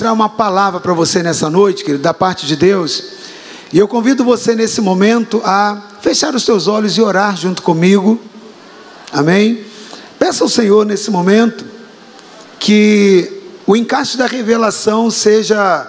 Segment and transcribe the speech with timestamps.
[0.00, 3.02] Trazer uma palavra para você nessa noite, querido, da parte de Deus.
[3.70, 8.18] E eu convido você nesse momento a fechar os seus olhos e orar junto comigo.
[9.12, 9.62] Amém?
[10.18, 11.66] Peça ao Senhor nesse momento
[12.58, 15.86] que o encaixe da revelação seja,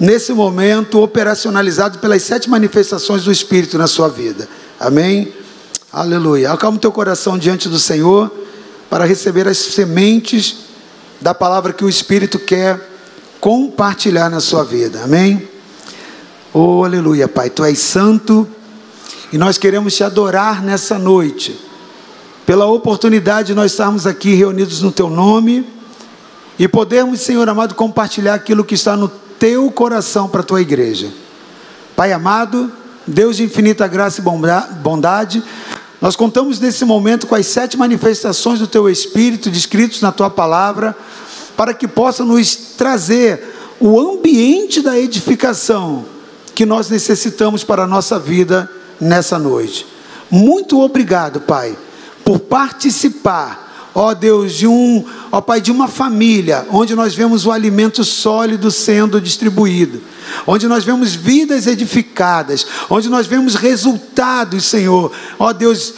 [0.00, 4.48] nesse momento, operacionalizado pelas sete manifestações do Espírito na sua vida.
[4.80, 5.32] Amém?
[5.92, 6.50] Aleluia.
[6.50, 8.32] Acalma o teu coração diante do Senhor
[8.90, 10.56] para receber as sementes
[11.20, 12.93] da palavra que o Espírito quer
[13.44, 15.04] compartilhar na sua vida.
[15.04, 15.46] Amém?
[16.50, 17.50] Oh, aleluia, Pai.
[17.50, 18.48] Tu és santo
[19.30, 21.54] e nós queremos te adorar nessa noite.
[22.46, 25.68] Pela oportunidade de nós estarmos aqui reunidos no teu nome
[26.58, 31.12] e podermos, Senhor amado, compartilhar aquilo que está no teu coração para a tua igreja.
[31.94, 32.72] Pai amado,
[33.06, 34.24] Deus de infinita graça e
[34.80, 35.42] bondade,
[36.00, 40.96] nós contamos nesse momento com as sete manifestações do teu Espírito descritos na tua palavra
[41.56, 46.04] para que possa nos trazer o ambiente da edificação
[46.54, 49.86] que nós necessitamos para a nossa vida nessa noite.
[50.30, 51.76] Muito obrigado, Pai,
[52.24, 57.52] por participar, ó Deus, de um, ó Pai, de uma família onde nós vemos o
[57.52, 60.00] alimento sólido sendo distribuído,
[60.46, 65.92] onde nós vemos vidas edificadas, onde nós vemos resultados, Senhor, ó Deus,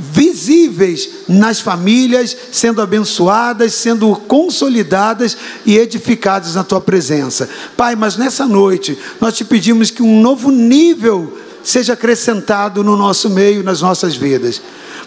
[0.00, 7.48] visíveis nas famílias, sendo abençoadas, sendo consolidadas e edificadas na tua presença.
[7.76, 13.28] Pai, mas nessa noite nós te pedimos que um novo nível seja acrescentado no nosso
[13.28, 14.60] meio, nas nossas vidas.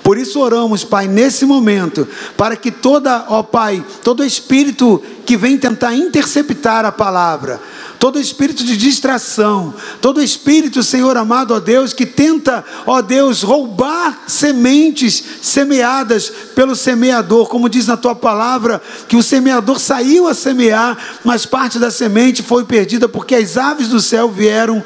[0.04, 5.58] Por isso oramos, Pai, nesse momento, para que toda, ó Pai, todo espírito que vem
[5.58, 7.62] tentar interceptar a palavra,
[7.98, 14.24] todo espírito de distração, todo espírito, Senhor amado, ó Deus, que tenta, ó Deus, roubar
[14.28, 20.98] sementes semeadas pelo semeador, como diz na tua palavra, que o semeador saiu a semear,
[21.24, 24.84] mas parte da semente foi perdida porque as aves do céu vieram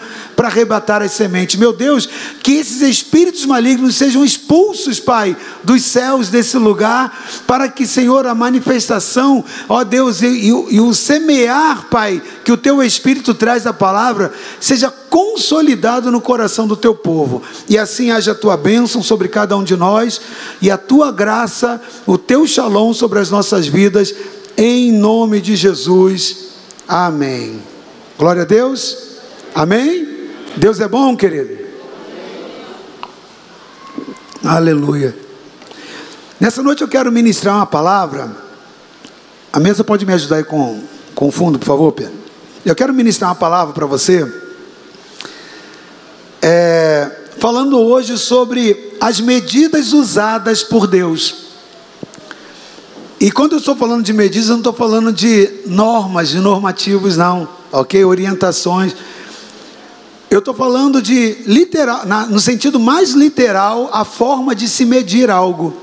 [0.47, 1.57] para arrebatar as sementes.
[1.57, 2.07] Meu Deus,
[2.41, 8.33] que esses espíritos malignos sejam expulsos, Pai, dos céus desse lugar, para que, Senhor, a
[8.33, 13.73] manifestação, ó Deus, e, e, e o semear, Pai, que o teu Espírito traz a
[13.73, 17.41] palavra seja consolidado no coração do teu povo.
[17.67, 20.21] E assim haja a tua bênção sobre cada um de nós
[20.61, 24.13] e a tua graça, o teu shalom sobre as nossas vidas,
[24.55, 26.37] em nome de Jesus.
[26.87, 27.61] Amém.
[28.17, 29.07] Glória a Deus.
[29.53, 30.16] Amém.
[30.57, 31.55] Deus é bom, querido.
[34.43, 35.15] Aleluia.
[36.39, 38.35] Nessa noite eu quero ministrar uma palavra.
[39.53, 40.81] A mesa pode me ajudar aí com,
[41.13, 42.13] com o fundo, por favor, Pedro?
[42.65, 44.27] Eu quero ministrar uma palavra para você,
[46.41, 51.35] é, falando hoje sobre as medidas usadas por Deus.
[53.19, 57.15] E quando eu estou falando de medidas, eu não estou falando de normas, de normativos,
[57.15, 58.03] não, ok?
[58.03, 58.95] Orientações.
[60.29, 65.29] Eu estou falando de literal, na, no sentido mais literal, a forma de se medir
[65.29, 65.73] algo,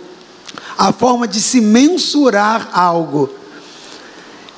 [0.77, 3.31] a forma de se mensurar algo.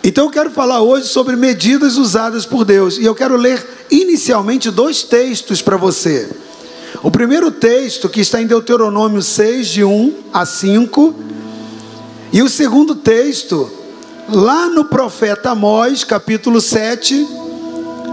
[0.02, 2.98] Então eu quero falar hoje sobre medidas usadas por Deus.
[2.98, 6.30] E eu quero ler inicialmente dois textos para você.
[7.00, 11.14] O primeiro texto, que está em Deuteronômio 6, de 1 a 5.
[12.32, 13.70] E o segundo texto,
[14.28, 17.45] lá no profeta Amós, capítulo 7,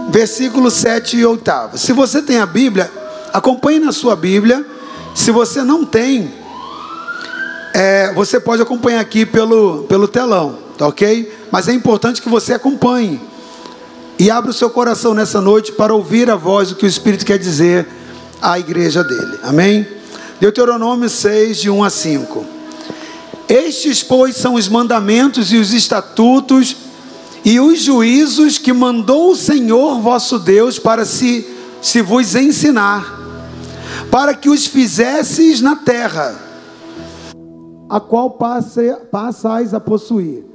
[0.10, 1.52] versículo 7 e 8.
[1.76, 2.92] Se você tem a Bíblia,
[3.34, 4.66] acompanhe na sua Bíblia.
[5.16, 6.34] Se você não tem,
[7.74, 11.32] é, você pode acompanhar aqui pelo, pelo telão, tá ok?
[11.52, 13.20] Mas é importante que você acompanhe
[14.18, 17.26] e abra o seu coração nessa noite para ouvir a voz do que o Espírito
[17.26, 17.88] quer dizer
[18.42, 19.40] à igreja dele.
[19.44, 19.88] Amém?
[20.40, 22.46] Deuteronômio 6, de 1 a 5.
[23.50, 26.76] Estes, pois, são os mandamentos e os estatutos
[27.44, 31.46] e os juízos que mandou o Senhor vosso Deus para se,
[31.82, 33.20] se vos ensinar,
[34.10, 36.40] para que os fizesses na terra,
[37.90, 40.54] a qual passe, passais a possuir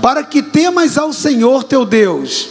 [0.00, 2.50] para que temas ao Senhor teu Deus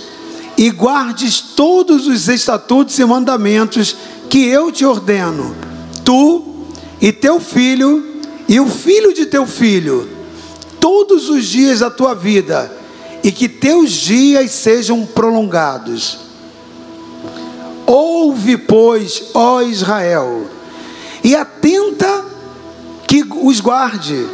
[0.58, 3.96] e guardes todos os estatutos e mandamentos
[4.30, 5.56] que eu te ordeno,
[6.06, 6.68] tu
[7.02, 10.08] e teu filho e o filho de teu filho,
[10.80, 12.72] todos os dias da tua vida,
[13.24, 16.20] e que teus dias sejam prolongados.
[17.86, 20.48] Ouve, pois, ó Israel,
[21.24, 22.26] e atenta
[23.08, 24.26] que os guarde,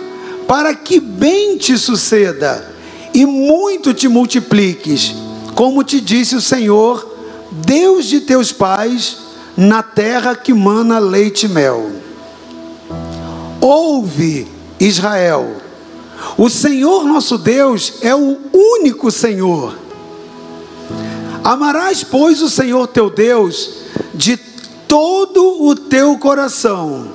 [0.47, 2.71] para que bem te suceda
[3.13, 5.15] e muito te multipliques,
[5.55, 7.15] como te disse o Senhor,
[7.51, 9.17] Deus de teus pais,
[9.57, 11.91] na terra que mana leite e mel.
[13.59, 14.47] Ouve,
[14.79, 15.57] Israel,
[16.37, 19.75] o Senhor nosso Deus é o único Senhor.
[21.43, 23.71] Amarás, pois, o Senhor teu Deus
[24.13, 24.37] de
[24.87, 27.07] todo o teu coração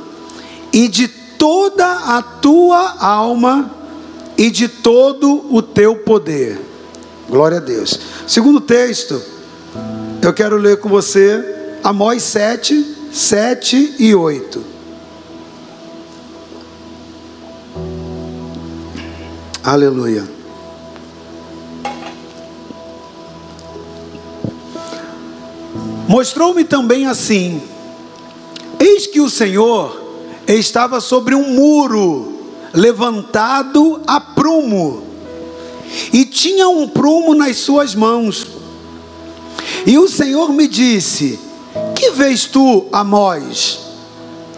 [0.73, 3.71] e de toda a tua alma
[4.37, 6.61] e de todo o teu poder.
[7.29, 7.99] Glória a Deus.
[8.27, 9.21] Segundo texto,
[10.23, 14.72] eu quero ler com você Amós 7, 7 e 8.
[19.65, 20.29] Aleluia.
[26.09, 27.63] Mostrou-me também assim:
[28.81, 30.03] eis que o Senhor
[30.49, 32.41] estava sobre um muro,
[32.75, 35.05] levantado a prumo,
[36.13, 38.49] e tinha um prumo nas suas mãos.
[39.87, 41.39] E o Senhor me disse:
[41.95, 43.79] Que vês tu, Amós?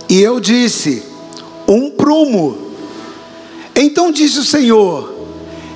[0.09, 1.03] E eu disse:
[1.69, 2.64] Um prumo.
[3.75, 5.13] Então disse o Senhor: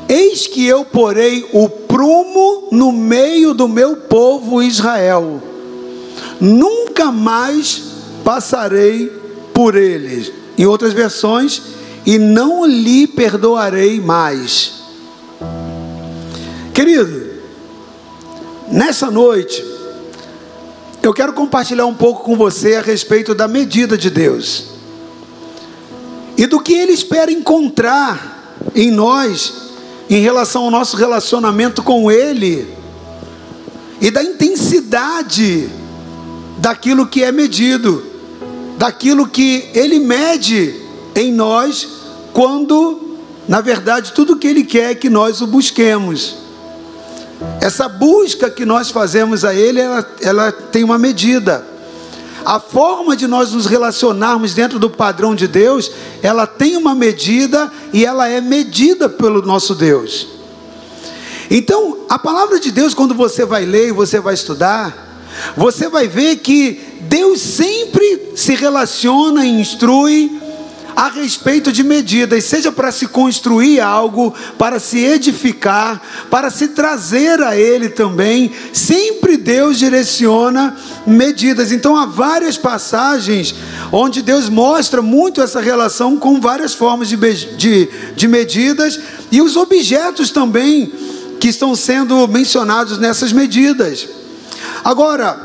[0.08, 5.42] Eis que eu porei o prumo no meio do meu povo Israel.
[6.40, 7.82] Nunca mais
[8.24, 9.12] passarei
[9.52, 10.32] por eles.
[10.56, 11.62] Em outras versões,
[12.06, 14.74] e não lhe perdoarei mais.
[16.72, 17.32] Querido,
[18.70, 19.64] nessa noite,
[21.02, 24.67] eu quero compartilhar um pouco com você a respeito da medida de Deus
[26.38, 29.54] e do que Ele espera encontrar em nós
[30.08, 32.72] em relação ao nosso relacionamento com Ele
[34.00, 35.68] e da intensidade
[36.58, 38.06] daquilo que é medido,
[38.78, 40.80] daquilo que Ele mede
[41.14, 41.88] em nós,
[42.32, 43.18] quando,
[43.48, 46.36] na verdade, tudo que Ele quer é que nós o busquemos.
[47.60, 51.66] Essa busca que nós fazemos a Ele, ela, ela tem uma medida.
[52.48, 55.90] A forma de nós nos relacionarmos dentro do padrão de Deus,
[56.22, 60.26] ela tem uma medida e ela é medida pelo nosso Deus.
[61.50, 65.20] Então, a palavra de Deus, quando você vai ler e você vai estudar,
[65.58, 70.40] você vai ver que Deus sempre se relaciona e instrui
[70.98, 77.40] a respeito de medidas, seja para se construir algo, para se edificar, para se trazer
[77.40, 81.70] a Ele também, sempre Deus direciona medidas.
[81.70, 83.54] Então há várias passagens
[83.92, 88.98] onde Deus mostra muito essa relação com várias formas de, de, de medidas
[89.30, 90.92] e os objetos também
[91.38, 94.08] que estão sendo mencionados nessas medidas.
[94.82, 95.38] Agora,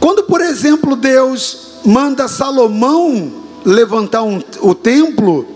[0.00, 5.46] quando por exemplo Deus manda Salomão levantar um, o templo,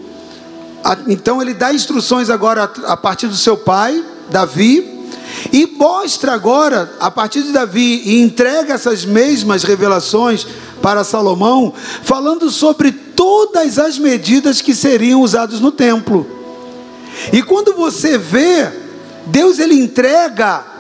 [0.82, 5.08] a, então ele dá instruções agora a, a partir do seu pai, Davi,
[5.52, 10.46] e mostra agora, a partir de Davi, e entrega essas mesmas revelações
[10.82, 11.72] para Salomão,
[12.02, 16.26] falando sobre todas as medidas que seriam usadas no templo.
[17.32, 18.70] E quando você vê,
[19.26, 20.73] Deus ele entrega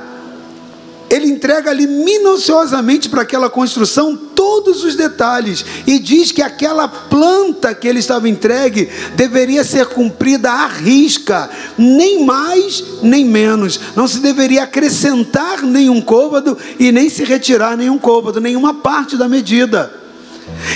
[1.10, 7.74] ele entrega ali minuciosamente para aquela construção todos os detalhes e diz que aquela planta
[7.74, 11.48] que ele estava entregue deveria ser cumprida à risca,
[11.78, 13.78] nem mais nem menos.
[13.94, 19.28] Não se deveria acrescentar nenhum côvado e nem se retirar nenhum côvado, nenhuma parte da
[19.28, 19.92] medida.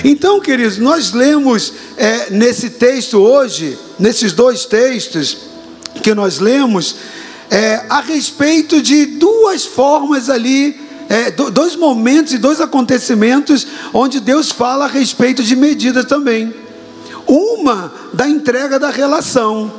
[0.04, 5.36] Então, queridos, nós lemos é, nesse texto hoje, nesses dois textos
[6.02, 6.96] que nós lemos,
[7.50, 14.50] é, a respeito de duas formas ali, é, dois momentos e dois acontecimentos onde Deus
[14.50, 16.52] fala a respeito de medidas também.
[17.26, 19.72] Uma da entrega da relação,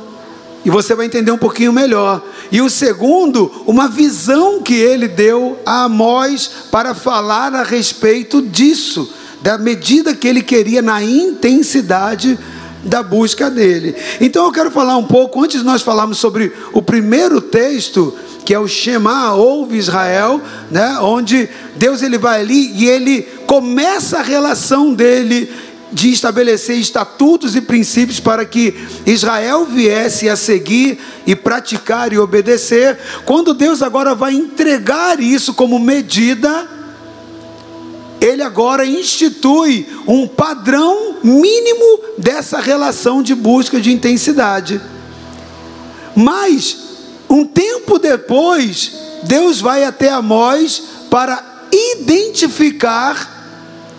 [0.64, 2.22] e você vai entender um pouquinho melhor.
[2.52, 9.10] E o segundo, uma visão que ele deu a Amós para falar a respeito disso,
[9.40, 12.38] da medida que ele queria na intensidade
[12.84, 13.94] da busca dele.
[14.20, 18.54] Então eu quero falar um pouco, antes de nós falarmos sobre o primeiro texto, que
[18.54, 24.22] é o Shema, ouve Israel, né, onde Deus ele vai ali e ele começa a
[24.22, 25.50] relação dele
[25.92, 32.96] de estabelecer estatutos e princípios para que Israel viesse a seguir e praticar e obedecer,
[33.24, 36.79] quando Deus agora vai entregar isso como medida
[38.20, 44.80] ele agora institui um padrão mínimo dessa relação de busca de intensidade.
[46.14, 46.76] Mas,
[47.28, 53.38] um tempo depois, Deus vai até Amós para identificar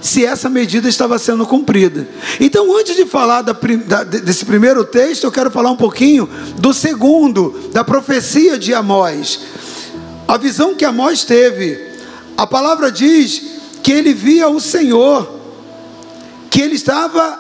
[0.02, 2.08] se essa medida estava sendo cumprida.
[2.40, 6.74] Então, antes de falar da, da, desse primeiro texto, eu quero falar um pouquinho do
[6.74, 9.40] segundo, da profecia de Amós.
[10.28, 11.90] A visão que Amós teve.
[12.38, 15.40] A palavra diz que ele via o Senhor,
[16.50, 17.40] que ele estava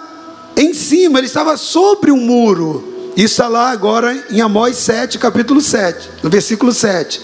[0.55, 3.11] em cima, ele estava sobre um muro.
[3.15, 7.21] Isso está lá agora em Amós 7, capítulo 7, no versículo 7.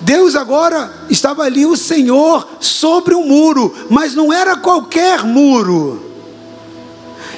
[0.00, 6.04] Deus agora estava ali, o Senhor, sobre um muro, mas não era qualquer muro.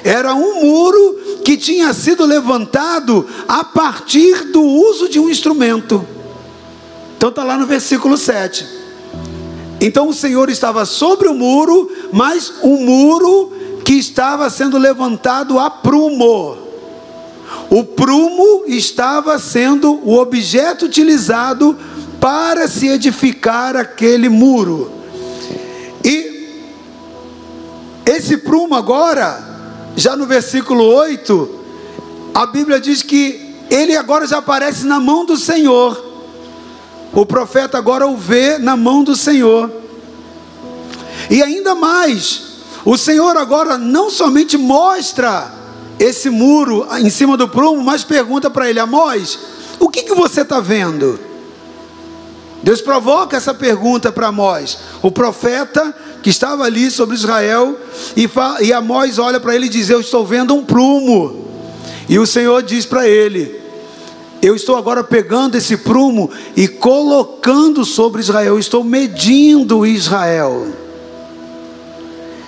[0.05, 6.05] Era um muro que tinha sido levantado a partir do uso de um instrumento.
[7.17, 8.80] Então está lá no versículo 7.
[9.81, 13.53] Então o Senhor estava sobre o muro, mas um muro
[13.85, 16.57] que estava sendo levantado a prumo.
[17.71, 21.77] O prumo estava sendo o objeto utilizado
[22.21, 24.91] para se edificar aquele muro.
[26.05, 26.65] E
[28.05, 29.51] esse prumo agora
[29.97, 31.61] já no versículo 8,
[32.35, 36.10] a Bíblia diz que ele agora já aparece na mão do Senhor.
[37.13, 39.71] O profeta agora o vê na mão do Senhor.
[41.29, 42.43] E ainda mais,
[42.85, 45.53] o Senhor agora não somente mostra
[45.99, 49.39] esse muro em cima do prumo, mas pergunta para ele: Amós,
[49.79, 51.19] o que, que você está vendo?
[52.63, 54.79] Deus provoca essa pergunta para Amós.
[55.03, 57.79] O profeta que estava ali sobre Israel,
[58.17, 58.29] e,
[58.65, 61.49] e Amós olha para ele e diz: Eu estou vendo um prumo.
[62.09, 63.60] E o Senhor diz para ele:
[64.43, 70.69] Eu estou agora pegando esse prumo e colocando sobre Israel, estou medindo Israel.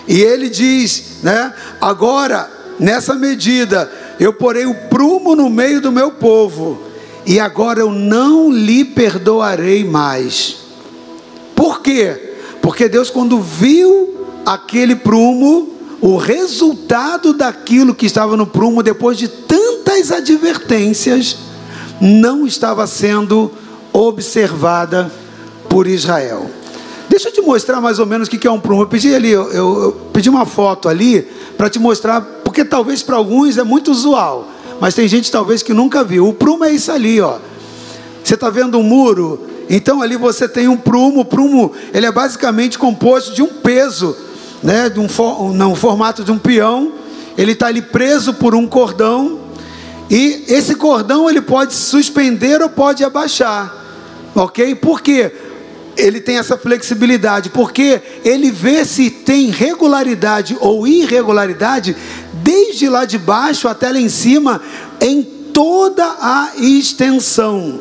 [0.08, 1.52] E ele diz, né?
[1.80, 6.80] Agora, nessa medida, eu porei o prumo no meio do meu povo,
[7.26, 10.56] e agora eu não lhe perdoarei mais.
[11.54, 12.34] Por quê?
[12.61, 15.70] Porque Deus, quando viu aquele prumo,
[16.00, 21.37] o resultado daquilo que estava no prumo, depois de tantas advertências,
[22.02, 23.52] não estava sendo
[23.92, 25.09] observada
[25.68, 26.50] por Israel.
[27.09, 28.82] Deixa eu te mostrar mais ou menos o que é um prumo.
[28.82, 31.23] Eu pedi ali, eu, eu, pedi uma foto ali
[31.56, 34.49] para te mostrar, porque talvez para alguns é muito usual,
[34.80, 36.26] mas tem gente talvez que nunca viu.
[36.26, 37.38] O prumo é isso ali, ó.
[38.25, 39.38] Você está vendo um muro?
[39.71, 44.16] Então ali você tem um prumo, o prumo ele é basicamente composto de um peso,
[44.61, 46.94] né, de um for, no formato de um peão.
[47.38, 49.41] Ele está ali preso por um cordão
[50.11, 53.75] e esse cordão ele pode suspender ou pode abaixar,
[54.35, 54.75] ok?
[54.75, 55.32] Por quê?
[55.97, 61.97] Ele tem essa flexibilidade, porque ele vê se tem regularidade ou irregularidade
[62.42, 64.61] desde lá de baixo até lá em cima,
[65.00, 67.80] em toda a extensão.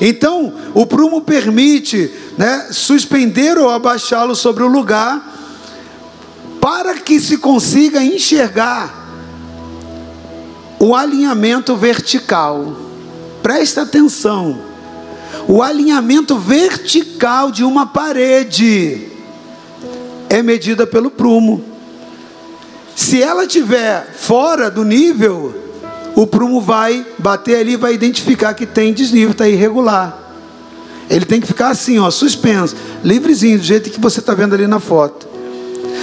[0.00, 5.38] Então, o prumo permite né, suspender ou abaixá-lo sobre o lugar,
[6.60, 8.99] para que se consiga enxergar
[10.80, 12.74] o alinhamento vertical.
[13.42, 14.58] Presta atenção.
[15.46, 19.08] O alinhamento vertical de uma parede
[20.28, 21.62] é medida pelo prumo.
[22.96, 25.54] Se ela estiver fora do nível,
[26.16, 30.16] o prumo vai bater ali, vai identificar que tem desnível, está irregular.
[31.10, 34.66] Ele tem que ficar assim, ó, suspenso, livrezinho, do jeito que você está vendo ali
[34.66, 35.29] na foto.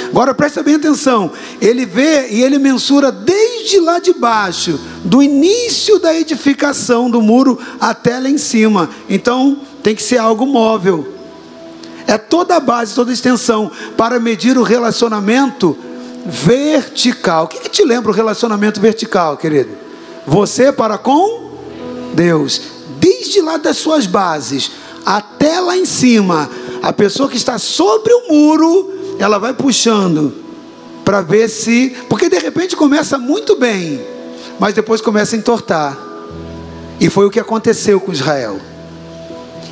[0.10, 1.32] Agora presta bem atenção.
[1.62, 7.60] Ele vê e ele mensura desde lá de baixo, do início da edificação do muro
[7.80, 8.90] até lá em cima.
[9.10, 11.14] Então tem que ser algo móvel.
[12.06, 15.78] É toda a base, toda a extensão para medir o relacionamento
[16.26, 17.46] vertical.
[17.46, 19.72] O que, que te lembra o relacionamento vertical, querido?
[20.26, 21.52] Você para com
[22.14, 22.62] Deus,
[23.00, 24.72] desde lá das suas bases
[25.06, 26.50] até lá em cima,
[26.82, 30.34] a pessoa que está sobre o muro, ela vai puxando
[31.04, 34.02] para ver se, porque de repente começa muito bem,
[34.60, 35.98] mas depois começa a entortar.
[37.00, 38.60] E foi o que aconteceu com Israel.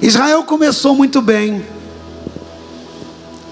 [0.02, 1.66] Israel começou muito bem,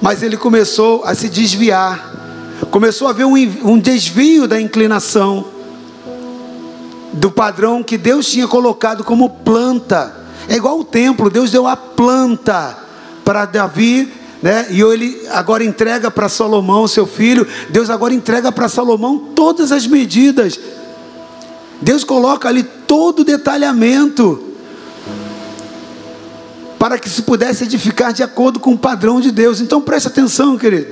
[0.01, 5.45] mas ele começou a se desviar, começou a haver um, um desvio da inclinação
[7.13, 10.15] do padrão que Deus tinha colocado como planta.
[10.47, 12.77] É igual o templo, Deus deu a planta
[13.23, 14.11] para Davi,
[14.43, 14.67] né?
[14.69, 17.47] E ele agora entrega para Salomão, seu filho.
[17.69, 20.59] Deus agora entrega para Salomão todas as medidas.
[21.81, 24.43] Deus coloca ali todo o detalhamento
[26.77, 29.61] para que se pudesse edificar de acordo com o padrão de Deus.
[29.61, 30.87] Então preste atenção, querido.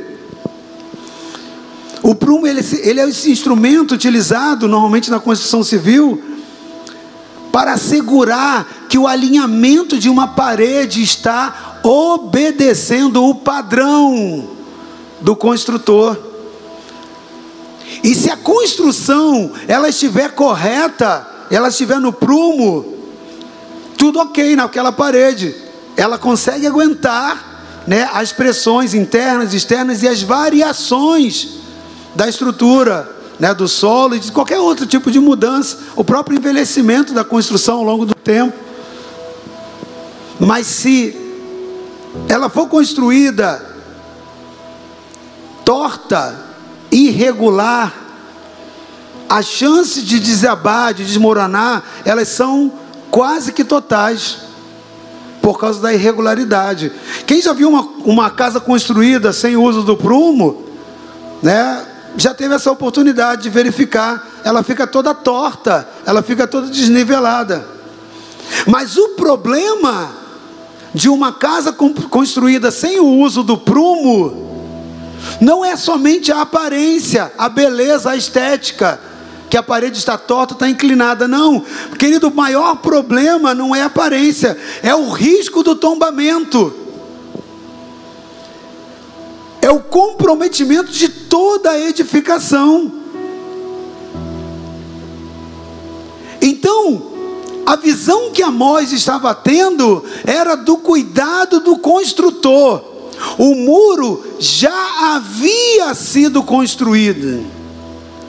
[2.02, 6.24] O prumo ele, ele é esse instrumento utilizado normalmente na construção civil
[7.52, 14.50] para assegurar que o alinhamento de uma parede está obedecendo o padrão
[15.20, 16.18] do construtor.
[18.04, 22.98] E se a construção ela estiver correta, ela estiver no prumo,
[23.98, 25.56] tudo ok naquela parede.
[25.96, 31.60] Ela consegue aguentar né, as pressões internas, externas e as variações
[32.16, 33.10] da estrutura,
[33.40, 37.78] né, do solo e de qualquer outro tipo de mudança, o próprio envelhecimento da construção
[37.78, 38.58] ao longo do tempo.
[40.40, 41.21] Mas se
[42.28, 43.72] ela for construída
[45.64, 46.36] torta,
[46.92, 47.94] irregular,
[49.30, 52.74] as chances de desabar, de desmoronar, elas são
[53.10, 54.40] quase que totais,
[55.42, 56.92] por causa da irregularidade.
[57.26, 60.66] Quem já viu uma, uma casa construída sem uso do prumo,
[61.42, 61.86] né,
[62.18, 67.66] já teve essa oportunidade de verificar, ela fica toda torta, ela fica toda desnivelada.
[68.68, 70.21] Mas o problema
[70.94, 74.52] de uma casa construída sem o uso do prumo
[75.40, 79.00] não é somente a aparência, a beleza, a estética,
[79.50, 81.28] que a parede está torta, está inclinada.
[81.28, 81.64] Não,
[81.98, 86.74] querido, o maior problema não é a aparência, é o risco do tombamento.
[89.62, 92.92] É o comprometimento de toda a edificação.
[96.42, 97.11] Então,
[97.72, 102.84] a visão que Amós estava tendo era do cuidado do construtor.
[103.38, 107.46] O muro já havia sido construído.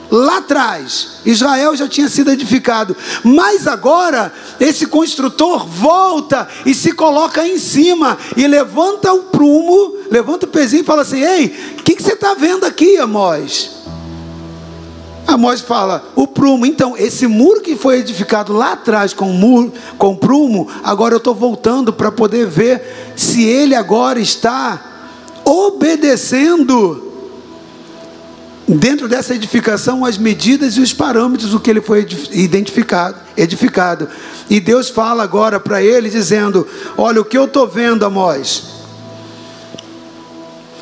[0.09, 4.31] Lá atrás, Israel já tinha sido edificado, mas agora
[4.61, 10.83] esse construtor volta e se coloca em cima e levanta o prumo, levanta o pezinho
[10.83, 11.47] e fala assim: Ei,
[11.79, 13.82] o que, que, você está vendo aqui, Amós?
[15.33, 20.15] Amós fala: O prumo, então, esse muro que foi edificado lá atrás com muro, com
[20.15, 24.81] prumo, agora eu estou voltando para poder ver se ele agora está
[25.43, 27.11] obedecendo
[28.67, 34.07] dentro dessa edificação as medidas e os parâmetros do que ele foi identificado, edificado.
[34.49, 38.72] E Deus fala agora para ele dizendo: "Olha o que eu estou vendo, Amós.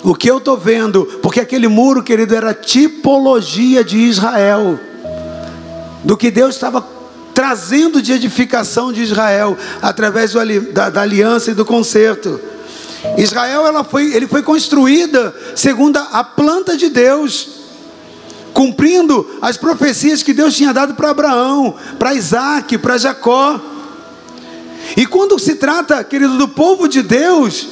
[0.04, 4.80] O que eu estou vendo, porque aquele muro, querido, era tipologia de Israel,
[6.04, 6.86] do que Deus estava
[7.34, 12.40] trazendo de edificação de Israel através do, da, da aliança e do conserto.
[13.18, 17.62] Israel ela foi, ele foi construída segundo a planta de Deus
[18.54, 23.60] cumprindo as profecias que Deus tinha dado para Abraão, para Isaac, para Jacó.
[24.98, 27.68] E quando se trata, querido, do povo de Deus,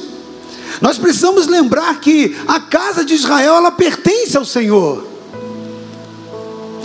[0.80, 5.06] nós precisamos lembrar que a casa de Israel ela pertence ao Senhor.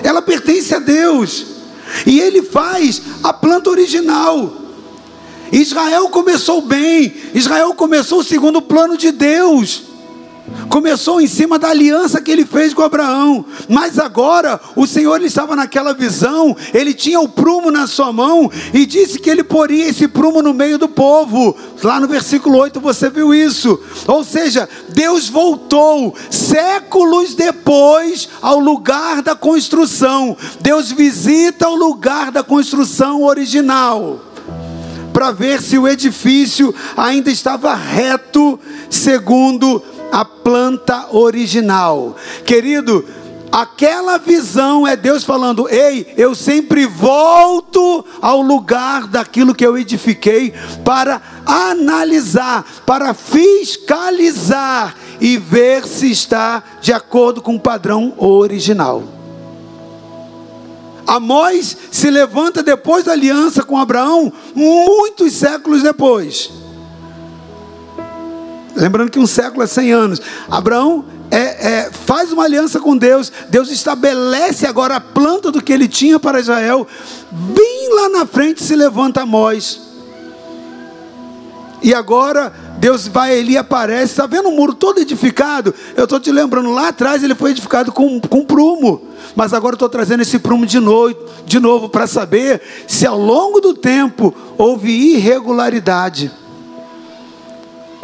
[0.04, 1.46] Ela pertence a Deus.
[2.06, 4.54] E ele faz a planta original.
[5.52, 9.84] Israel começou bem, Israel começou segundo o plano de Deus.
[10.70, 15.56] Começou em cima da aliança que ele fez com Abraão, mas agora o Senhor estava
[15.56, 20.08] naquela visão, ele tinha o prumo na sua mão e disse que ele poria esse
[20.08, 21.56] prumo no meio do povo.
[21.84, 23.80] Lá no versículo 8 você viu isso.
[24.08, 30.36] Ou seja, Deus voltou séculos depois ao lugar da construção.
[30.62, 34.20] Deus visita o lugar da construção original
[35.16, 42.16] para ver se o edifício ainda estava reto segundo a planta original.
[42.46, 43.06] Querido,
[43.52, 50.54] aquela visão é Deus falando: Ei, eu sempre volto ao lugar daquilo que eu edifiquei
[50.84, 59.04] para analisar, para fiscalizar e ver se está de acordo com o padrão original.
[61.08, 66.65] Amós se levanta depois da aliança com Abraão, muitos séculos depois.
[68.76, 70.22] Lembrando que um século é 100 anos.
[70.50, 73.32] Abraão é, é, faz uma aliança com Deus.
[73.50, 76.86] Deus estabelece agora a planta do que ele tinha para Israel.
[77.32, 79.82] Bem lá na frente se levanta Amós.
[81.82, 84.12] E agora Deus vai, ele aparece.
[84.12, 85.74] Está vendo o muro todo edificado?
[85.96, 89.02] Eu estou te lembrando, lá atrás ele foi edificado com, com prumo.
[89.36, 93.62] Mas agora estou trazendo esse prumo de novo, de novo para saber se ao longo
[93.62, 96.32] do tempo houve irregularidade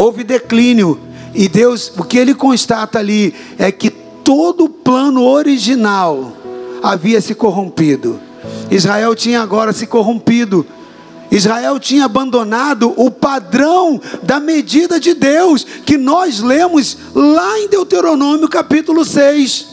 [0.02, 1.00] houve declínio.
[1.34, 6.34] E Deus, o que ele constata ali é que todo o plano original
[6.82, 8.20] havia se corrompido.
[8.72, 10.66] Israel tinha agora se corrompido.
[11.30, 18.50] Israel tinha abandonado o padrão da medida de Deus, que nós lemos lá em Deuteronômio
[18.50, 19.68] capítulo 6.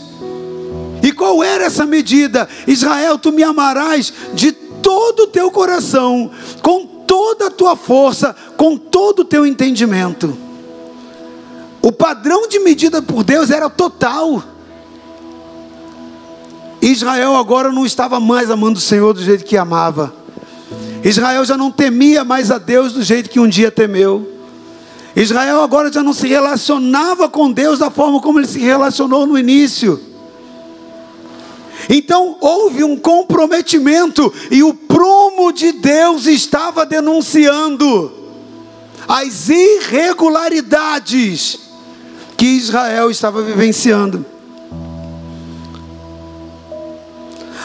[1.03, 2.49] E qual era essa medida?
[2.67, 6.31] Israel, tu me amarás de todo o teu coração,
[6.63, 10.37] com toda a tua força, com todo o teu entendimento.
[11.81, 14.45] O padrão de medida por Deus era total.
[16.83, 20.15] Israel agora não estava mais amando o Senhor do jeito que amava.
[21.03, 24.35] Israel já não temia mais a Deus do jeito que um dia temeu.
[25.17, 29.39] Israel agora já não se relacionava com Deus da forma como ele se relacionou no
[29.39, 30.08] início.
[31.89, 38.13] Então houve um comprometimento e o prumo de Deus estava denunciando
[39.07, 41.59] as irregularidades
[42.37, 44.25] que Israel estava vivenciando.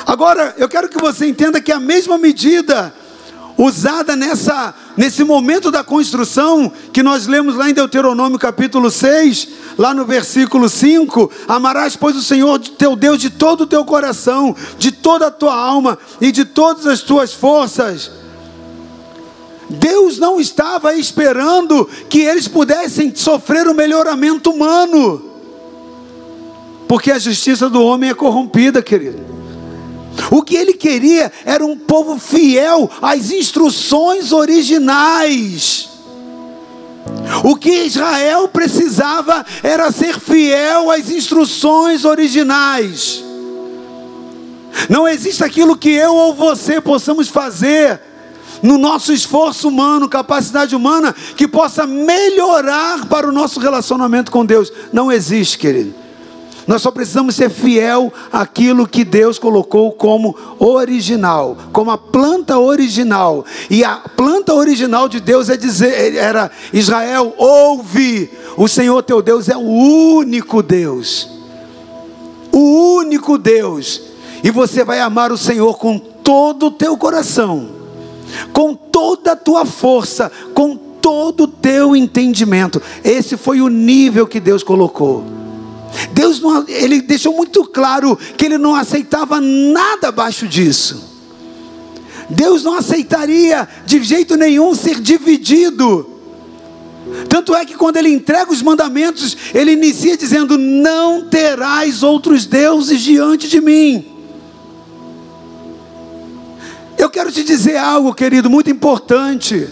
[0.06, 2.94] Agora, eu quero que você entenda que a mesma medida
[3.58, 9.94] usada nessa nesse momento da construção que nós lemos lá em Deuteronômio capítulo 6, lá
[9.94, 14.92] no versículo 5, amarás pois o Senhor teu Deus de todo o teu coração, de
[14.92, 18.12] toda a tua alma e de todas as tuas forças.
[19.70, 25.32] Deus não estava esperando que eles pudessem sofrer o melhoramento humano.
[26.88, 29.43] Porque a justiça do homem é corrompida, querido.
[30.32, 35.90] O que ele queria era um povo fiel às instruções originais.
[37.44, 43.24] O que Israel precisava era ser fiel às instruções originais.
[44.90, 48.00] Não existe aquilo que eu ou você possamos fazer
[48.62, 54.72] no nosso esforço humano, capacidade humana, que possa melhorar para o nosso relacionamento com Deus.
[54.92, 56.03] Não existe, querido.
[56.66, 63.46] Nós só precisamos ser fiel àquilo que Deus colocou como original, como a planta original.
[63.70, 69.50] E a planta original de Deus é dizer, era Israel, ouve, o Senhor teu Deus
[69.50, 71.30] é o único Deus.
[72.52, 74.02] O único Deus.
[74.44, 77.70] E você vai amar o Senhor com todo o teu coração,
[78.54, 82.82] com toda a tua força, com todo o teu entendimento.
[83.04, 85.43] Esse foi o nível que Deus colocou.
[86.12, 91.12] Deus não, ele deixou muito claro que ele não aceitava nada abaixo disso.
[92.30, 96.10] Deus não aceitaria de jeito nenhum ser dividido.
[97.28, 103.02] Tanto é que quando ele entrega os mandamentos, ele inicia dizendo: Não terás outros deuses
[103.02, 104.06] diante de mim.
[106.98, 109.68] Eu quero te dizer algo, querido, muito importante.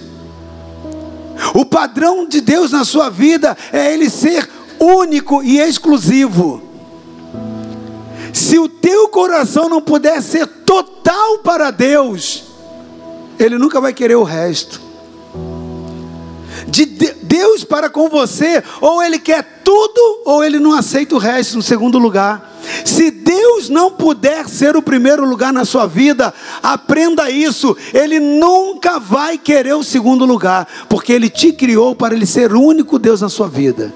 [1.54, 4.48] O padrão de Deus na sua vida é ele ser
[4.82, 6.62] único e exclusivo.
[8.34, 12.44] Se o teu coração não puder ser total para Deus,
[13.38, 14.82] Ele nunca vai querer o resto.
[16.68, 21.58] De Deus para com você, ou Ele quer tudo, ou Ele não aceita o resto
[21.58, 22.50] no segundo lugar.
[22.86, 27.76] Se Deus não puder ser o primeiro lugar na sua vida, aprenda isso.
[27.94, 32.62] Ele nunca vai querer o segundo lugar, porque Ele te criou para Ele ser o
[32.62, 33.94] único Deus na sua vida.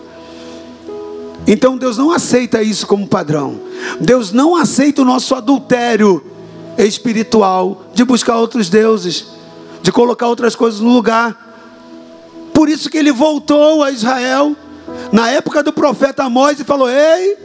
[1.47, 3.59] Então Deus não aceita isso como padrão.
[3.99, 6.23] Deus não aceita o nosso adultério
[6.77, 9.27] espiritual de buscar outros deuses,
[9.81, 11.45] de colocar outras coisas no lugar.
[12.53, 14.55] Por isso que ele voltou a Israel
[15.11, 17.37] na época do profeta Amós e falou: "Ei,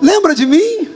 [0.00, 0.88] lembra de mim?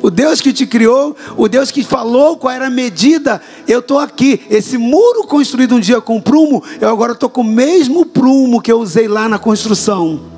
[0.00, 3.98] O Deus que te criou, o Deus que falou qual era a medida, eu estou
[3.98, 4.42] aqui.
[4.50, 8.70] Esse muro construído um dia com prumo, eu agora estou com o mesmo prumo que
[8.70, 10.33] eu usei lá na construção.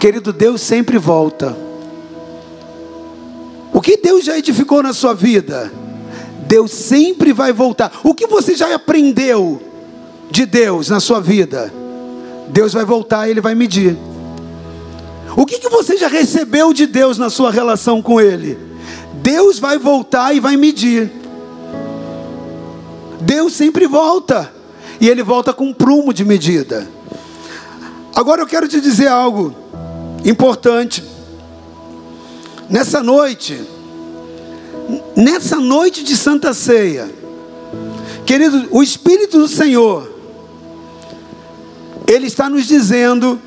[0.00, 1.54] Querido, Deus sempre volta.
[3.70, 5.70] O que Deus já edificou na sua vida,
[6.46, 7.92] Deus sempre vai voltar.
[8.02, 9.60] O que você já aprendeu
[10.30, 11.70] de Deus na sua vida,
[12.48, 13.94] Deus vai voltar e Ele vai medir.
[15.36, 18.58] O que, que você já recebeu de Deus na sua relação com Ele?
[19.22, 21.12] Deus vai voltar e vai medir.
[23.20, 24.50] Deus sempre volta.
[24.98, 26.88] E Ele volta com um prumo de medida.
[28.16, 29.59] Agora eu quero te dizer algo
[30.24, 31.02] importante.
[32.68, 33.60] Nessa noite,
[35.16, 37.10] nessa noite de Santa Ceia,
[38.24, 40.08] querido, o Espírito do Senhor,
[42.06, 43.40] Ele está nos dizendo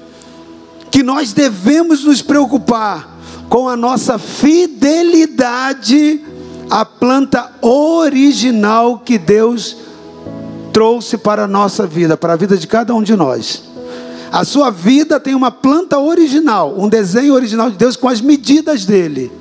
[0.91, 3.17] que nós devemos nos preocupar
[3.49, 6.21] com a nossa fidelidade
[6.69, 9.77] à planta original que Deus
[10.71, 13.72] trouxe para a nossa vida, para a vida de cada um de nós.
[14.33, 18.83] A sua vida tem uma planta original, um desenho original de Deus com as medidas
[18.83, 19.31] dele.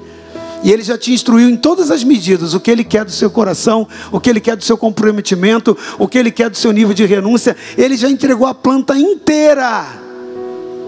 [0.63, 3.31] E ele já te instruiu em todas as medidas, o que ele quer do seu
[3.31, 6.93] coração, o que ele quer do seu comprometimento, o que ele quer do seu nível
[6.93, 7.57] de renúncia.
[7.79, 9.87] Ele já entregou a planta inteira.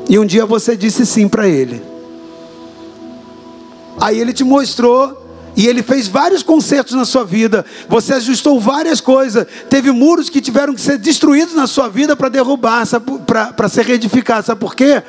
[0.06, 1.82] E um dia você disse sim para ele.
[3.98, 5.23] Aí ele te mostrou
[5.56, 7.64] e ele fez vários concertos na sua vida.
[7.88, 9.46] Você ajustou várias coisas.
[9.68, 12.84] Teve muros que tiveram que ser destruídos na sua vida para derrubar,
[13.54, 14.46] para ser reedificados.
[14.46, 15.02] Sabe por quê?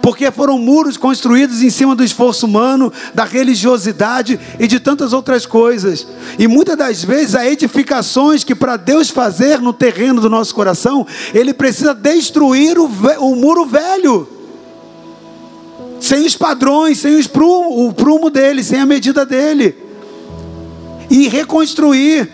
[0.00, 5.46] Porque foram muros construídos em cima do esforço humano, da religiosidade e de tantas outras
[5.46, 6.06] coisas.
[6.38, 11.06] E muitas das vezes há edificações que para Deus fazer no terreno do nosso coração,
[11.34, 14.35] Ele precisa destruir o, o muro velho
[16.06, 19.76] sem os padrões, sem os prumo, o prumo dele, sem a medida dele.
[21.10, 22.30] E reconstruir.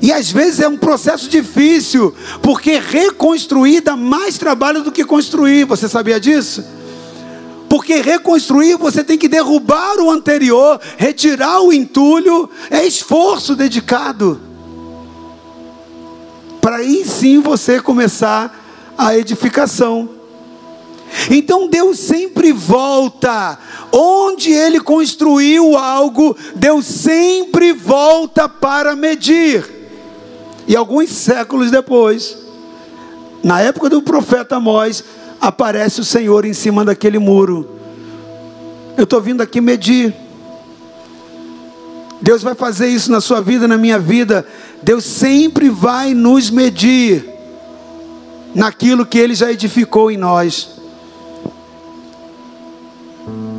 [0.00, 5.64] E às vezes é um processo difícil, porque reconstruir dá mais trabalho do que construir.
[5.64, 6.64] Você sabia disso?
[7.68, 14.40] Porque reconstruir você tem que derrubar o anterior, retirar o entulho, é esforço dedicado.
[16.60, 20.13] Para aí sim você começar a edificação.
[21.30, 23.58] Então Deus sempre volta.
[23.92, 29.64] Onde Ele construiu algo, Deus sempre volta para medir.
[30.66, 32.38] E alguns séculos depois,
[33.42, 35.04] na época do profeta Amós,
[35.40, 37.68] aparece o Senhor em cima daquele muro.
[38.96, 40.14] Eu estou vindo aqui medir.
[42.20, 44.46] Deus vai fazer isso na sua vida, na minha vida.
[44.82, 47.28] Deus sempre vai nos medir
[48.54, 50.73] naquilo que Ele já edificou em nós.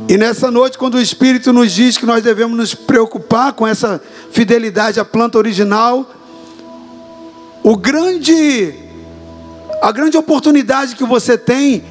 [0.08, 4.00] E nessa noite, quando o Espírito nos diz que nós devemos nos preocupar com essa
[4.30, 6.08] fidelidade à planta original,
[7.64, 8.72] o grande,
[9.82, 11.82] a grande oportunidade que você tem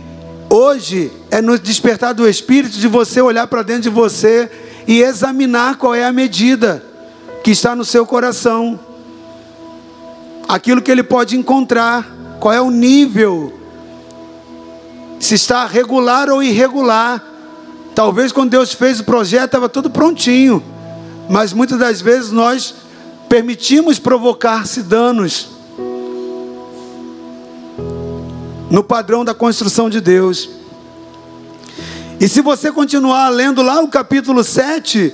[0.49, 4.49] hoje é no despertar do Espírito de você olhar para dentro de você
[4.87, 6.81] e examinar qual é a medida
[7.43, 8.79] que está no seu coração,
[10.47, 13.59] aquilo que ele pode encontrar, qual é o nível,
[15.19, 17.34] se está regular ou irregular.
[17.95, 20.61] Talvez quando Deus fez o projeto estava tudo prontinho,
[21.29, 22.75] mas muitas das vezes nós
[23.29, 25.47] permitimos provocar-se danos
[28.69, 30.49] no padrão da construção de Deus.
[32.19, 35.13] E se você continuar lendo lá o capítulo 7,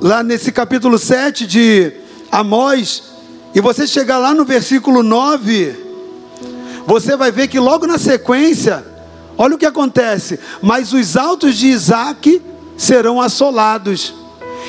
[0.00, 1.92] lá nesse capítulo 7 de
[2.30, 3.02] Amós,
[3.52, 5.74] e você chegar lá no versículo 9,
[6.86, 8.84] você vai ver que logo na sequência,
[9.38, 12.42] olha o que acontece: Mas os altos de Isaac
[12.76, 14.12] serão assolados,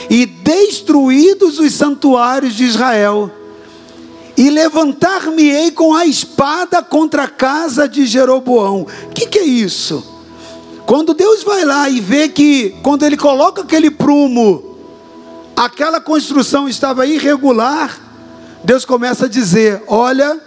[0.10, 3.34] e destruídos os santuários de Israel
[4.40, 8.84] e levantar-me-ei com a espada contra a casa de Jeroboão.
[8.84, 10.02] O que, que é isso?
[10.86, 14.78] Quando Deus vai lá e vê que, quando Ele coloca aquele prumo,
[15.58, 18.00] aquela construção estava irregular,
[18.64, 20.40] Deus começa a dizer: Olha,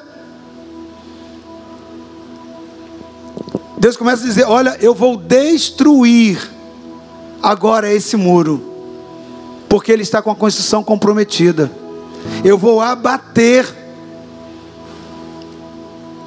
[3.83, 6.39] Deus começa a dizer: Olha, eu vou destruir
[7.43, 8.63] agora esse muro,
[9.69, 11.69] porque ele está com a construção comprometida.
[12.45, 13.83] Eu vou abater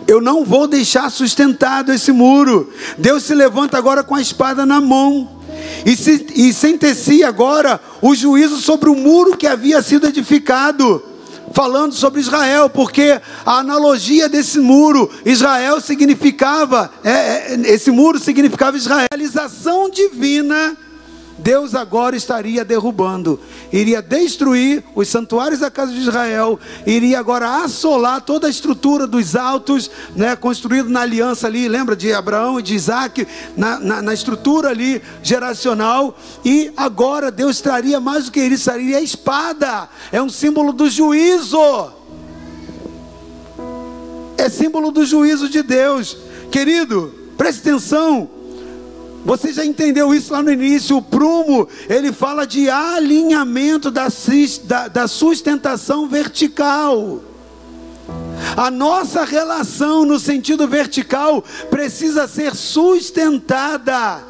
[0.08, 2.72] eu não vou deixar sustentado esse muro.
[2.96, 5.42] Deus se levanta agora com a espada na mão.
[5.84, 11.02] E, se, e sentencia agora o juízo sobre o muro que havia sido edificado.
[11.56, 18.76] Falando sobre Israel, porque a analogia desse muro, Israel significava, é, é, esse muro significava
[18.76, 20.76] Israel, realização divina
[21.38, 23.40] Deus agora estaria derrubando,
[23.72, 29.36] iria destruir os santuários da casa de Israel, iria agora assolar toda a estrutura dos
[29.36, 34.14] altos, né, construído na aliança ali, lembra de Abraão e de Isaac, na, na, na
[34.14, 40.22] estrutura ali geracional, e agora Deus traria mais do que isso, traria a espada, é
[40.22, 41.60] um símbolo do juízo,
[44.38, 46.18] é símbolo do juízo de Deus,
[46.50, 48.30] querido, preste atenção,
[49.26, 50.98] você já entendeu isso lá no início?
[50.98, 54.08] O prumo, ele fala de alinhamento da,
[55.08, 57.22] sustentação vertical.
[58.56, 64.24] A nossa relação no sentido vertical precisa ser sustentada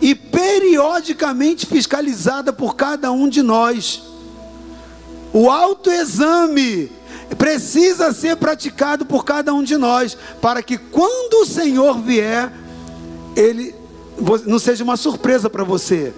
[0.00, 4.02] e periodicamente fiscalizada por cada um de nós.
[5.34, 6.90] O autoexame
[7.36, 12.50] precisa ser praticado por cada um de nós, para que quando o Senhor vier,
[13.36, 13.74] ele
[14.46, 16.12] não seja uma surpresa para você.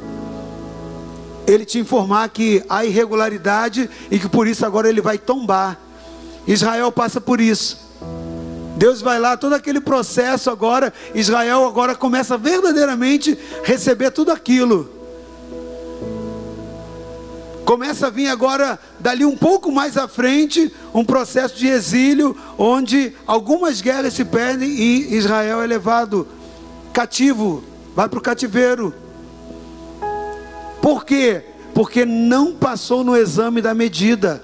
[1.46, 5.78] Ele te informar que há irregularidade e que por isso agora ele vai tombar.
[6.46, 7.88] Israel passa por isso.
[8.76, 14.88] Deus vai lá, todo aquele processo agora, Israel agora começa verdadeiramente receber tudo aquilo.
[17.64, 23.12] Começa a vir agora, dali um pouco mais à frente, um processo de exílio, onde
[23.26, 26.26] algumas guerras se perdem e Israel é levado
[26.98, 27.62] cativo,
[27.94, 28.92] vai para o cativeiro.
[30.82, 31.44] Por quê?
[31.72, 34.42] Porque não passou no exame da medida.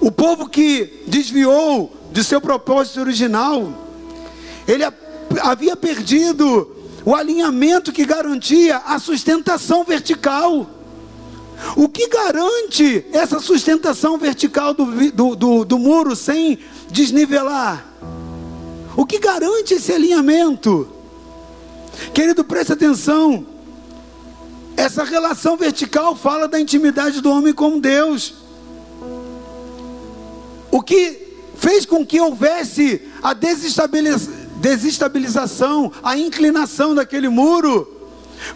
[0.00, 3.72] O povo que desviou de seu propósito original,
[4.66, 4.82] ele
[5.42, 6.68] havia perdido
[7.04, 10.68] o alinhamento que garantia a sustentação vertical.
[11.76, 16.58] O que garante essa sustentação vertical do, do, do, do muro sem
[16.90, 17.97] desnivelar?
[18.98, 20.88] O que garante esse alinhamento?
[22.12, 23.46] Querido, preste atenção.
[24.76, 28.34] Essa relação vertical fala da intimidade do homem com Deus.
[30.72, 37.86] O que fez com que houvesse a desestabilização, a inclinação daquele muro,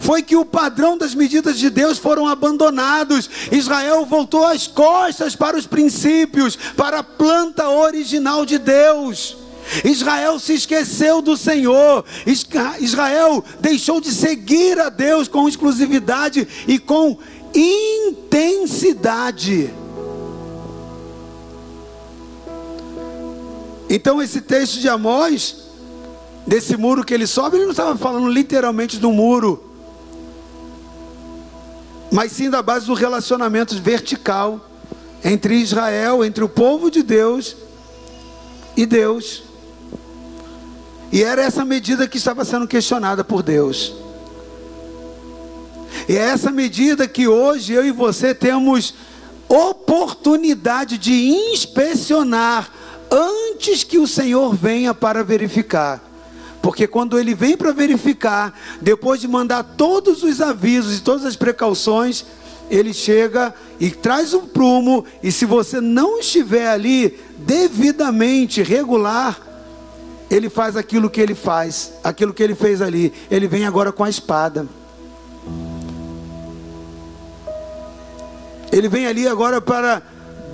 [0.01, 3.29] foi que o padrão das medidas de Deus foram abandonados.
[3.49, 9.37] Israel voltou as costas para os princípios, para a planta original de Deus.
[9.83, 12.03] Israel se esqueceu do Senhor.
[12.79, 17.17] Israel deixou de seguir a Deus com exclusividade e com
[17.53, 19.71] intensidade.
[23.89, 25.57] Então, esse texto de Amós,
[26.47, 29.63] desse muro que ele sobe, ele não estava falando literalmente do muro,
[32.11, 34.69] mas sim da base do relacionamento vertical
[35.23, 37.55] entre Israel, entre o povo de Deus
[38.75, 39.43] e Deus.
[41.13, 43.93] E era essa medida que estava sendo questionada por Deus.
[46.09, 48.95] E é essa medida que hoje eu e você temos
[49.47, 52.67] oportunidade de inspecionar
[53.11, 56.03] antes que o Senhor venha para verificar.
[56.63, 61.35] Porque quando ele vem para verificar, depois de mandar todos os avisos e todas as
[61.35, 62.25] precauções,
[62.71, 69.52] ele chega e traz um prumo, e se você não estiver ali devidamente regular,
[70.35, 73.13] ele faz aquilo que ele faz, aquilo que ele fez ali.
[73.29, 74.67] Ele vem agora com a espada.
[78.71, 80.01] Ele vem ali agora para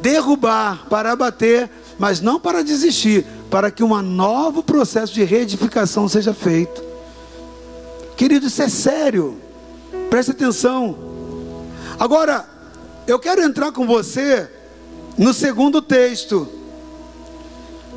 [0.01, 6.33] derrubar, para abater, mas não para desistir, para que um novo processo de reedificação seja
[6.33, 6.83] feito.
[8.17, 9.37] Querido, isso é sério.
[10.09, 10.97] Preste atenção.
[11.97, 12.45] Agora,
[13.07, 14.49] eu quero entrar com você
[15.17, 16.58] no segundo texto,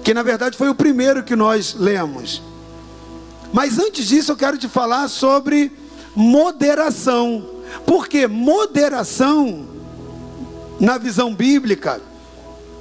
[0.02, 2.42] que na verdade foi o primeiro que nós lemos.
[3.52, 5.70] Mas antes disso, eu quero te falar sobre
[6.14, 7.46] moderação.
[7.86, 9.66] Porque moderação,
[10.80, 12.00] na visão bíblica,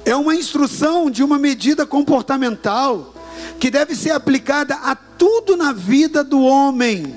[0.04, 3.14] é uma instrução de uma medida comportamental
[3.58, 7.14] que deve ser aplicada a tudo na vida do homem.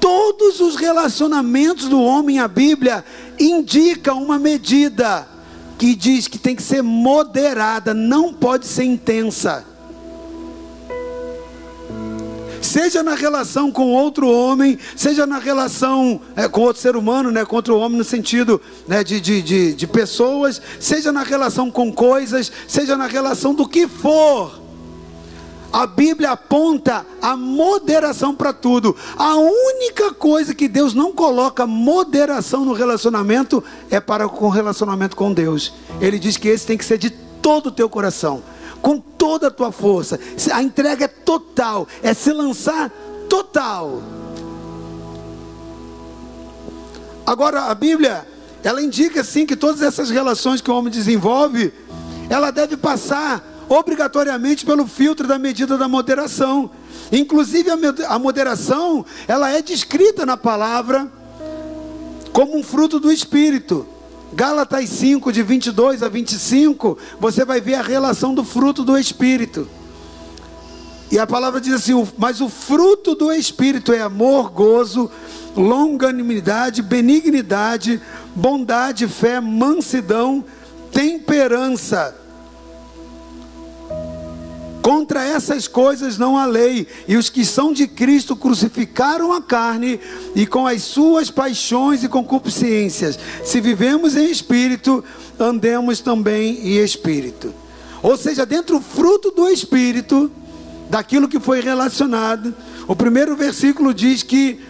[0.00, 3.04] Todos os relacionamentos do homem, a Bíblia
[3.38, 5.26] indica uma medida
[5.78, 9.64] que diz que tem que ser moderada, não pode ser intensa
[12.66, 17.44] seja na relação com outro homem, seja na relação é, com outro ser humano, né,
[17.44, 21.92] com outro homem no sentido né, de, de, de, de pessoas, seja na relação com
[21.92, 24.65] coisas, seja na relação do que for.
[25.72, 28.96] A Bíblia aponta a moderação para tudo.
[29.16, 35.32] A única coisa que Deus não coloca moderação no relacionamento é para o relacionamento com
[35.32, 35.72] Deus.
[36.00, 38.42] Ele diz que esse tem que ser de todo o teu coração
[38.80, 40.18] com toda a tua força.
[40.52, 42.90] A entrega é total, é se lançar
[43.28, 44.00] total.
[47.26, 48.26] Agora a Bíblia,
[48.62, 51.72] ela indica sim que todas essas relações que o homem desenvolve,
[52.30, 56.70] ela deve passar obrigatoriamente pelo filtro da medida da moderação.
[57.10, 57.70] Inclusive
[58.06, 61.10] a moderação, ela é descrita na palavra
[62.32, 63.86] como um fruto do espírito.
[64.32, 69.68] Gálatas 5, de 22 a 25, você vai ver a relação do fruto do Espírito.
[71.10, 75.10] E a palavra diz assim: Mas o fruto do Espírito é amor, gozo,
[75.56, 78.00] longanimidade, benignidade,
[78.34, 80.44] bondade, fé, mansidão,
[80.92, 82.25] temperança.
[84.86, 89.98] Contra essas coisas não há lei, e os que são de Cristo crucificaram a carne
[90.32, 93.18] e com as suas paixões e concupiscências.
[93.44, 95.02] Se vivemos em espírito,
[95.40, 97.52] andemos também em espírito.
[98.00, 100.30] Ou seja, dentro do fruto do espírito,
[100.88, 102.54] daquilo que foi relacionado,
[102.86, 104.60] o primeiro versículo diz que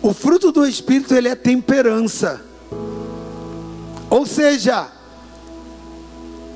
[0.00, 2.40] o fruto do espírito ele é temperança.
[4.08, 4.90] Ou seja,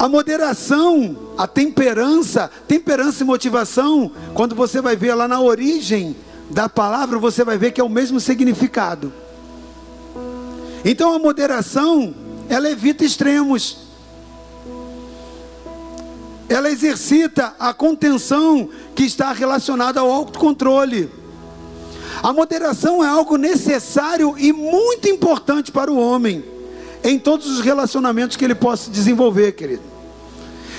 [0.03, 6.17] a moderação, a temperança, temperança e motivação, quando você vai ver lá na origem
[6.51, 9.13] da palavra, você vai ver que é o mesmo significado.
[10.85, 12.13] Então a moderação,
[12.49, 13.79] ela evita extremos.
[16.49, 21.09] Ela exercita a contenção que está relacionada ao autocontrole.
[22.21, 26.45] A moderação é algo necessário e muito importante para o homem,
[27.05, 29.92] em todos os relacionamentos que ele possa desenvolver, querido.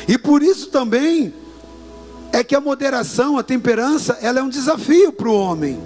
[0.07, 1.33] E por isso também
[2.31, 5.79] é que a moderação, a temperança, ela é um desafio para o homem.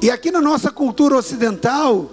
[0.00, 2.10] E aqui na nossa cultura ocidental,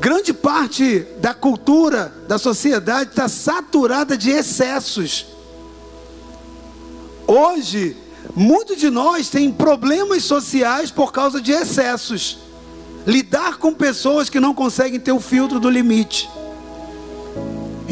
[0.00, 5.26] grande parte da cultura, da sociedade está saturada de excessos.
[7.26, 7.96] Hoje,
[8.34, 12.38] muitos de nós têm problemas sociais por causa de excessos.
[13.06, 16.28] Lidar com pessoas que não conseguem ter o filtro do limite.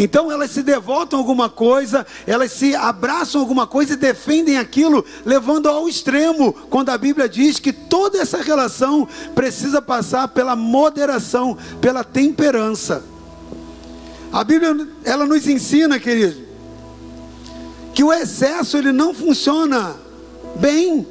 [0.03, 4.57] Então elas se devotam a alguma coisa, elas se abraçam a alguma coisa e defendem
[4.57, 10.57] aquilo, levando ao extremo, quando a Bíblia diz que toda essa relação precisa passar pela
[10.57, 13.05] moderação, pela temperança.
[14.33, 16.49] A Bíblia, ela nos ensina, querido,
[17.93, 19.97] que o excesso ele não funciona
[20.57, 21.07] bem.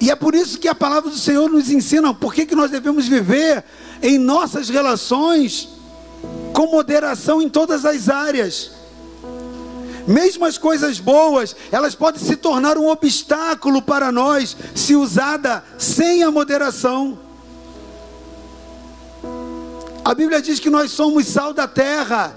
[0.00, 2.70] E é por isso que a palavra do Senhor nos ensina por que, que nós
[2.70, 3.62] devemos viver
[4.02, 5.68] em nossas relações
[6.52, 8.72] com moderação em todas as áreas.
[10.06, 16.22] Mesmo as coisas boas, elas podem se tornar um obstáculo para nós se usada sem
[16.22, 17.18] a moderação.
[20.04, 22.34] A Bíblia diz que nós somos sal da terra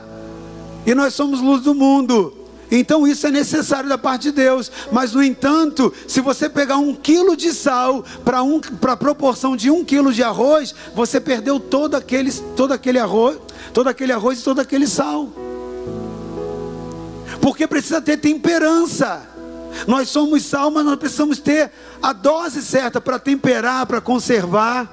[0.86, 2.43] e nós somos luz do mundo.
[2.76, 4.72] Então isso é necessário da parte de Deus.
[4.92, 9.70] Mas, no entanto, se você pegar um quilo de sal para um, a proporção de
[9.70, 13.38] um quilo de arroz, você perdeu todo aquele, todo aquele arroz,
[13.72, 15.30] todo aquele arroz e todo aquele sal.
[17.40, 19.22] Porque precisa ter temperança.
[19.88, 21.72] Nós somos sal, mas nós precisamos ter
[22.02, 24.92] a dose certa para temperar, para conservar.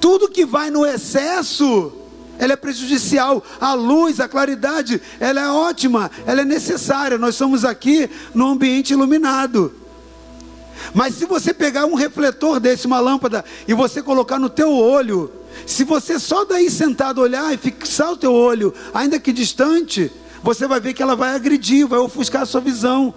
[0.00, 2.03] Tudo que vai no excesso
[2.38, 3.42] ela é prejudicial.
[3.60, 7.18] A luz, a claridade, ela é ótima, ela é necessária.
[7.18, 9.72] Nós somos aqui no ambiente iluminado.
[10.92, 15.30] Mas se você pegar um refletor desse, uma lâmpada, e você colocar no teu olho,
[15.66, 20.10] se você só daí sentado olhar e fixar o teu olho, ainda que distante,
[20.42, 23.14] você vai ver que ela vai agredir, vai ofuscar a sua visão.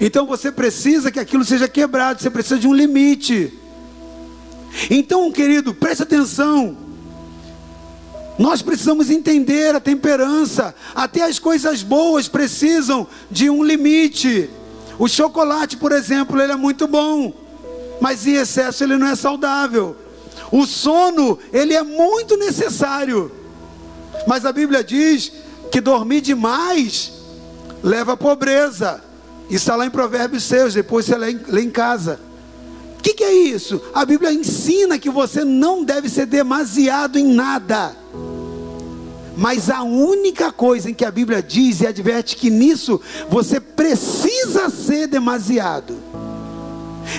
[0.00, 3.52] Então você precisa que aquilo seja quebrado, você precisa de um limite.
[4.88, 6.89] Então, querido, preste atenção.
[8.40, 10.74] Nós precisamos entender a temperança.
[10.94, 14.48] Até as coisas boas precisam de um limite.
[14.98, 17.34] O chocolate, por exemplo, ele é muito bom,
[18.00, 19.94] mas em excesso ele não é saudável.
[20.50, 23.30] O sono, ele é muito necessário.
[24.26, 25.30] Mas a Bíblia diz
[25.70, 27.12] que dormir demais
[27.82, 29.04] leva à pobreza.
[29.50, 32.18] Isso está lá em Provérbios 6, depois você lê, lê em casa.
[32.98, 33.82] O que, que é isso?
[33.92, 38.00] A Bíblia ensina que você não deve ser demasiado em nada.
[39.36, 44.68] Mas a única coisa em que a Bíblia diz e adverte que nisso você precisa
[44.68, 45.96] ser demasiado.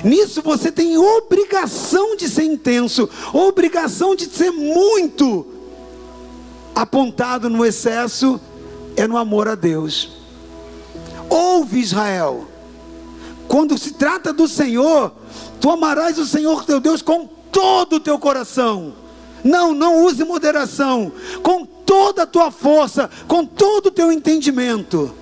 [0.03, 5.45] Nisso você tem obrigação de ser intenso, obrigação de ser muito
[6.73, 8.39] apontado no excesso
[8.95, 10.11] é no amor a Deus.
[11.29, 12.47] Ouve Israel.
[13.47, 15.13] Quando se trata do Senhor,
[15.59, 18.93] tu amarás o Senhor teu Deus com todo o teu coração.
[19.43, 21.11] Não, não use moderação.
[21.43, 25.13] Com toda a tua força, com todo o teu entendimento,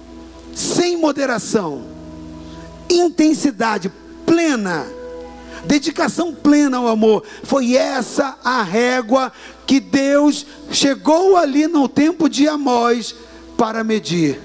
[0.54, 1.82] sem moderação,
[2.88, 3.92] intensidade
[4.24, 4.86] plena,
[5.66, 7.24] dedicação plena ao amor.
[7.42, 9.34] Foi essa a régua
[9.66, 13.16] que Deus chegou ali no tempo de Amós
[13.58, 14.40] para medir.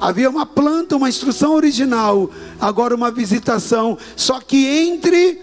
[0.00, 2.28] Havia uma planta, uma instrução original,
[2.60, 5.40] agora uma visitação, só que entre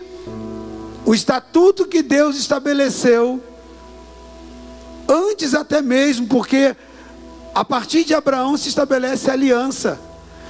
[1.06, 3.42] o estatuto que Deus estabeleceu
[5.14, 6.76] Antes até mesmo, porque
[7.54, 10.00] a partir de Abraão se estabelece a aliança.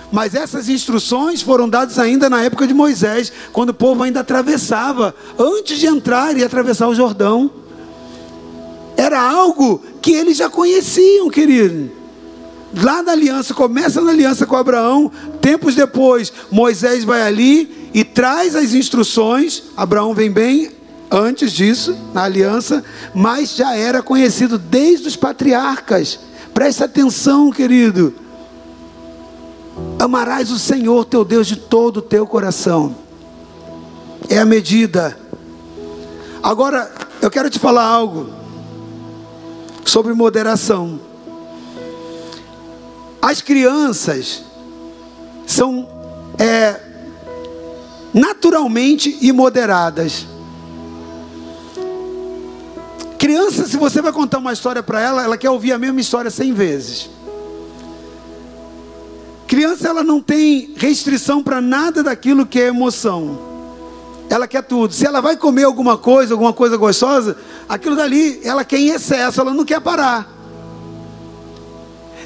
[0.09, 5.13] Mas essas instruções foram dadas ainda na época de Moisés, quando o povo ainda atravessava,
[5.37, 7.51] antes de entrar e atravessar o Jordão.
[8.95, 11.91] Era algo que eles já conheciam, querido.
[12.81, 15.11] Lá na aliança, começa na aliança com Abraão,
[15.41, 19.63] tempos depois, Moisés vai ali e traz as instruções.
[19.75, 20.71] Abraão vem bem
[21.13, 22.83] antes disso, na aliança,
[23.13, 26.19] mas já era conhecido desde os patriarcas.
[26.53, 28.15] Preste atenção, querido.
[29.99, 32.95] Amarás o Senhor teu Deus de todo o teu coração.
[34.27, 35.17] É a medida.
[36.41, 36.91] Agora,
[37.21, 38.29] eu quero te falar algo
[39.85, 40.99] sobre moderação.
[43.21, 44.43] As crianças
[45.45, 45.87] são
[46.39, 46.79] é,
[48.13, 50.32] naturalmente imoderadas.
[53.23, 56.29] Criança, se você vai contar uma história para ela, ela quer ouvir a mesma história
[56.29, 57.09] cem vezes.
[59.47, 63.39] Criança, ela não tem restrição para nada daquilo que é emoção.
[64.29, 64.93] Ela quer tudo.
[64.93, 67.37] Se ela vai comer alguma coisa, alguma coisa gostosa,
[67.69, 70.29] aquilo dali ela quer em excesso, ela não quer parar.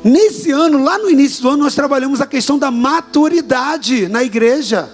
[0.04, 4.90] Nesse ano, lá no início do ano, nós trabalhamos a questão da maturidade na igreja.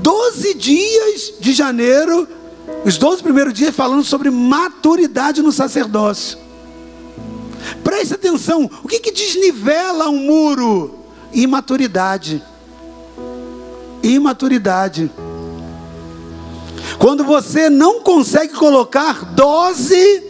[0.00, 2.26] Doze dias de janeiro
[2.84, 6.38] os 12 primeiros dias falando sobre maturidade no sacerdócio.
[7.82, 10.98] Preste atenção, o que, que desnivela um muro?
[11.32, 12.42] Imaturidade.
[14.02, 15.10] Imaturidade.
[16.98, 20.22] Quando você não consegue colocar dose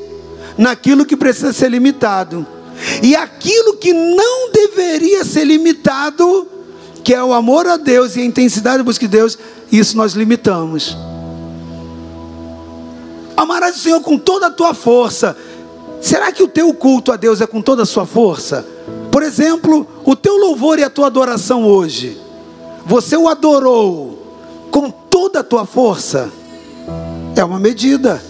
[0.56, 2.46] naquilo que precisa ser limitado.
[3.02, 6.48] E aquilo que não deveria ser limitado,
[7.02, 9.38] que é o amor a Deus e a intensidade da busca de Deus,
[9.70, 10.96] isso nós limitamos.
[13.36, 15.36] Amarás o Senhor com toda a tua força.
[16.00, 18.66] Será que o teu culto a Deus é com toda a sua força?
[19.10, 22.20] Por exemplo, o teu louvor e a tua adoração hoje.
[22.84, 26.30] Você o adorou com toda a tua força?
[27.34, 28.22] É uma medida.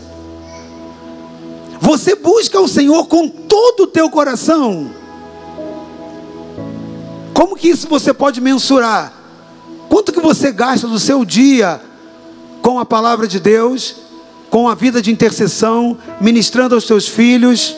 [1.80, 4.90] Você busca o Senhor com todo o teu coração?
[7.34, 9.12] Como que isso você pode mensurar?
[9.88, 11.80] Quanto que você gasta do seu dia
[12.62, 13.96] com a palavra de Deus,
[14.55, 17.74] com a vida de intercessão, ministrando aos seus filhos?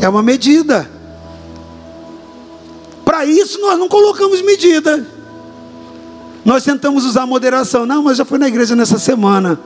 [0.00, 0.90] É uma medida.
[3.04, 5.06] Para isso nós não colocamos medida.
[6.44, 7.86] Nós tentamos usar moderação.
[7.86, 9.60] Não, mas já fui na igreja nessa semana.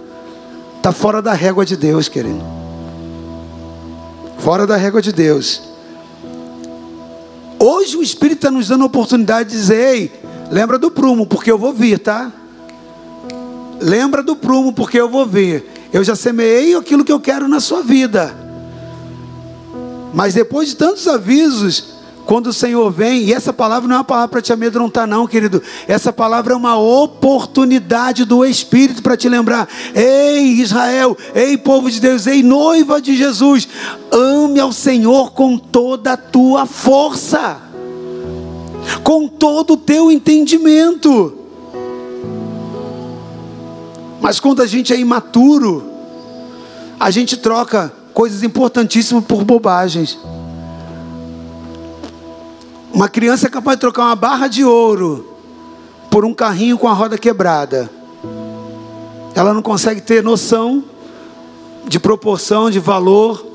[0.76, 2.44] Está fora da régua de Deus, querido
[4.40, 5.62] fora da régua de Deus.
[7.58, 10.12] Hoje o Espírito está nos dando a oportunidade de dizer: ei,
[10.50, 12.30] lembra do prumo, porque eu vou vir, tá?
[13.80, 15.79] Lembra do prumo, porque eu vou vir.
[15.92, 18.34] Eu já semeei aquilo que eu quero na sua vida.
[20.12, 24.04] Mas depois de tantos avisos, quando o Senhor vem, e essa palavra não é uma
[24.04, 25.60] palavra para te amedrontar, não, querido.
[25.88, 32.00] Essa palavra é uma oportunidade do Espírito para te lembrar: ei, Israel, ei, povo de
[32.00, 33.68] Deus, ei, noiva de Jesus,
[34.12, 37.60] ame ao Senhor com toda a tua força,
[39.02, 41.39] com todo o teu entendimento.
[44.20, 45.84] Mas quando a gente é imaturo,
[46.98, 50.18] a gente troca coisas importantíssimas por bobagens.
[52.92, 55.34] Uma criança é capaz de trocar uma barra de ouro
[56.10, 57.90] por um carrinho com a roda quebrada.
[59.34, 60.84] Ela não consegue ter noção
[61.86, 63.46] de proporção, de valor.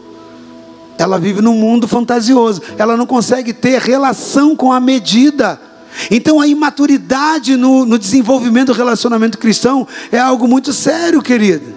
[0.97, 2.61] Ela vive num mundo fantasioso.
[2.77, 5.59] Ela não consegue ter relação com a medida.
[6.09, 11.73] Então a imaturidade no, no desenvolvimento do relacionamento cristão é algo muito sério, querido.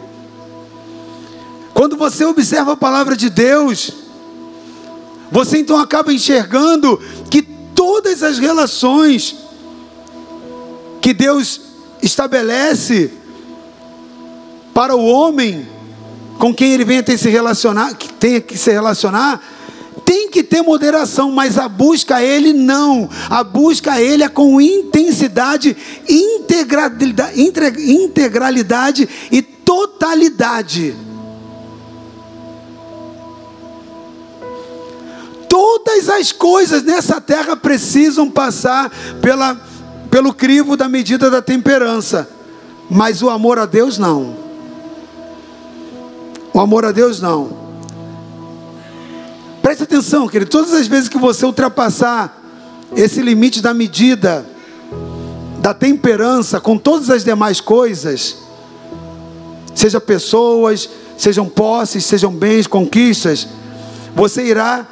[1.72, 3.92] Quando você observa a palavra de Deus,
[5.30, 7.00] você então acaba enxergando
[7.30, 9.36] que todas as relações
[11.00, 11.60] que Deus
[12.02, 13.12] estabelece
[14.74, 15.68] para o homem
[16.38, 19.40] com quem ele venha ter se relacionar, que tenha que se relacionar,
[20.08, 23.10] tem que ter moderação, mas a busca a ele não.
[23.28, 25.76] A busca a ele é com intensidade,
[26.08, 27.38] integralidade,
[29.30, 30.96] e totalidade.
[35.46, 38.90] Todas as coisas nessa terra precisam passar
[39.20, 39.60] pela,
[40.10, 42.26] pelo crivo da medida da temperança,
[42.88, 44.34] mas o amor a Deus não.
[46.54, 47.67] O amor a Deus não.
[49.68, 50.50] Preste atenção, querido.
[50.50, 52.42] Todas as vezes que você ultrapassar
[52.96, 54.46] esse limite da medida,
[55.60, 58.38] da temperança com todas as demais coisas,
[59.74, 60.88] seja pessoas,
[61.18, 63.46] sejam posses, sejam bens, conquistas,
[64.16, 64.86] você irá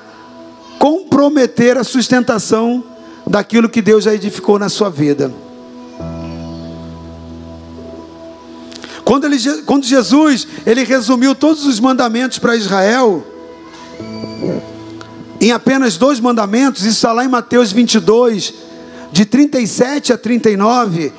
[0.79, 2.85] comprometer a sustentação
[3.27, 5.33] daquilo que Deus já edificou na sua vida.
[9.07, 13.36] Quando, ele, quando Jesus ele resumiu todos os mandamentos para Israel,
[15.41, 18.55] em apenas dois mandamentos, isso está lá em Mateus 22,
[19.13, 21.13] de 37 a 39,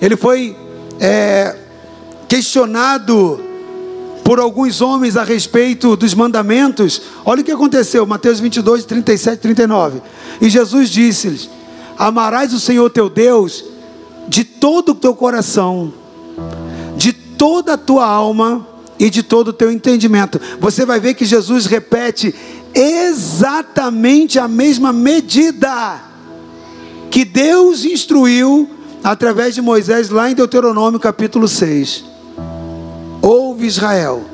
[0.00, 0.56] ele foi
[0.98, 1.56] é,
[2.28, 3.40] questionado
[4.24, 7.02] por alguns homens a respeito dos mandamentos.
[7.24, 10.02] Olha o que aconteceu, Mateus 22, 37 e 39.
[10.40, 11.50] E Jesus disse-lhes:
[11.98, 13.64] Amarás o Senhor teu Deus
[14.26, 15.92] de todo o teu coração,
[16.96, 18.66] de toda a tua alma
[18.98, 20.40] e de todo o teu entendimento.
[20.58, 22.34] Você vai ver que Jesus repete
[22.74, 26.00] exatamente a mesma medida
[27.10, 28.68] que Deus instruiu
[29.02, 32.04] através de Moisés lá em Deuteronômio capítulo 6.
[33.22, 34.24] Ouve Israel,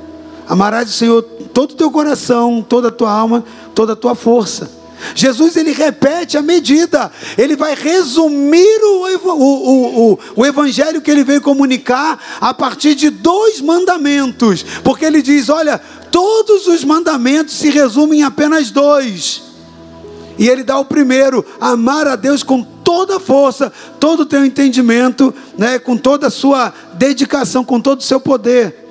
[0.48, 4.79] amarás o Senhor todo o teu coração, toda a tua alma, toda a tua força.
[5.14, 11.24] Jesus ele repete a medida, ele vai resumir o, o, o, o, evangelho que ele
[11.24, 15.80] veio comunicar a partir de dois mandamentos, porque ele diz: olha,
[16.10, 19.42] todos os mandamentos se resumem em apenas dois.
[20.38, 24.44] E ele dá o primeiro: amar a Deus com toda a força, todo o teu
[24.44, 28.88] entendimento, né, com toda a sua dedicação, com todo o seu poder.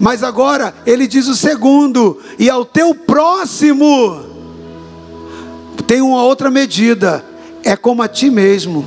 [0.00, 4.31] Mas agora ele diz o segundo: e ao teu próximo
[5.86, 7.24] Tem uma outra medida,
[7.64, 8.84] é como a ti mesmo.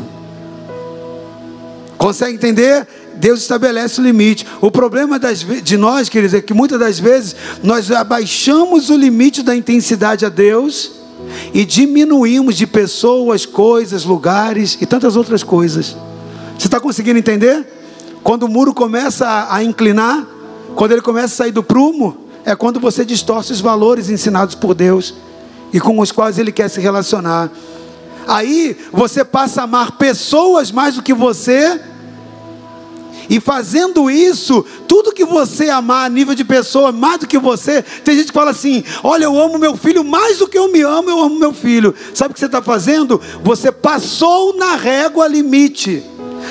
[1.97, 2.87] Consegue entender?
[3.15, 4.45] Deus estabelece o limite.
[4.61, 9.41] O problema das, de nós, queridos, é que muitas das vezes nós abaixamos o limite
[9.41, 10.91] da intensidade a Deus
[11.53, 15.95] e diminuímos de pessoas, coisas, lugares e tantas outras coisas.
[16.57, 17.65] Você está conseguindo entender?
[18.23, 20.25] Quando o muro começa a, a inclinar,
[20.75, 24.73] quando ele começa a sair do prumo, é quando você distorce os valores ensinados por
[24.73, 25.15] Deus
[25.73, 27.51] e com os quais ele quer se relacionar.
[28.27, 31.79] Aí você passa a amar pessoas mais do que você
[33.29, 37.81] e fazendo isso, tudo que você amar a nível de pessoa, mais do que você,
[38.03, 40.81] tem gente que fala assim: Olha, eu amo meu filho mais do que eu me
[40.81, 41.93] amo, eu amo meu filho.
[42.13, 43.19] Sabe o que você está fazendo?
[43.43, 46.03] Você passou na régua limite.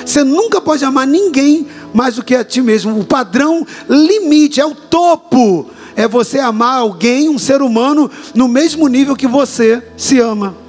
[0.05, 2.99] Você nunca pode amar ninguém mais do que a ti mesmo.
[2.99, 5.69] O padrão limite, é o topo.
[5.95, 10.65] É você amar alguém, um ser humano, no mesmo nível que você se ama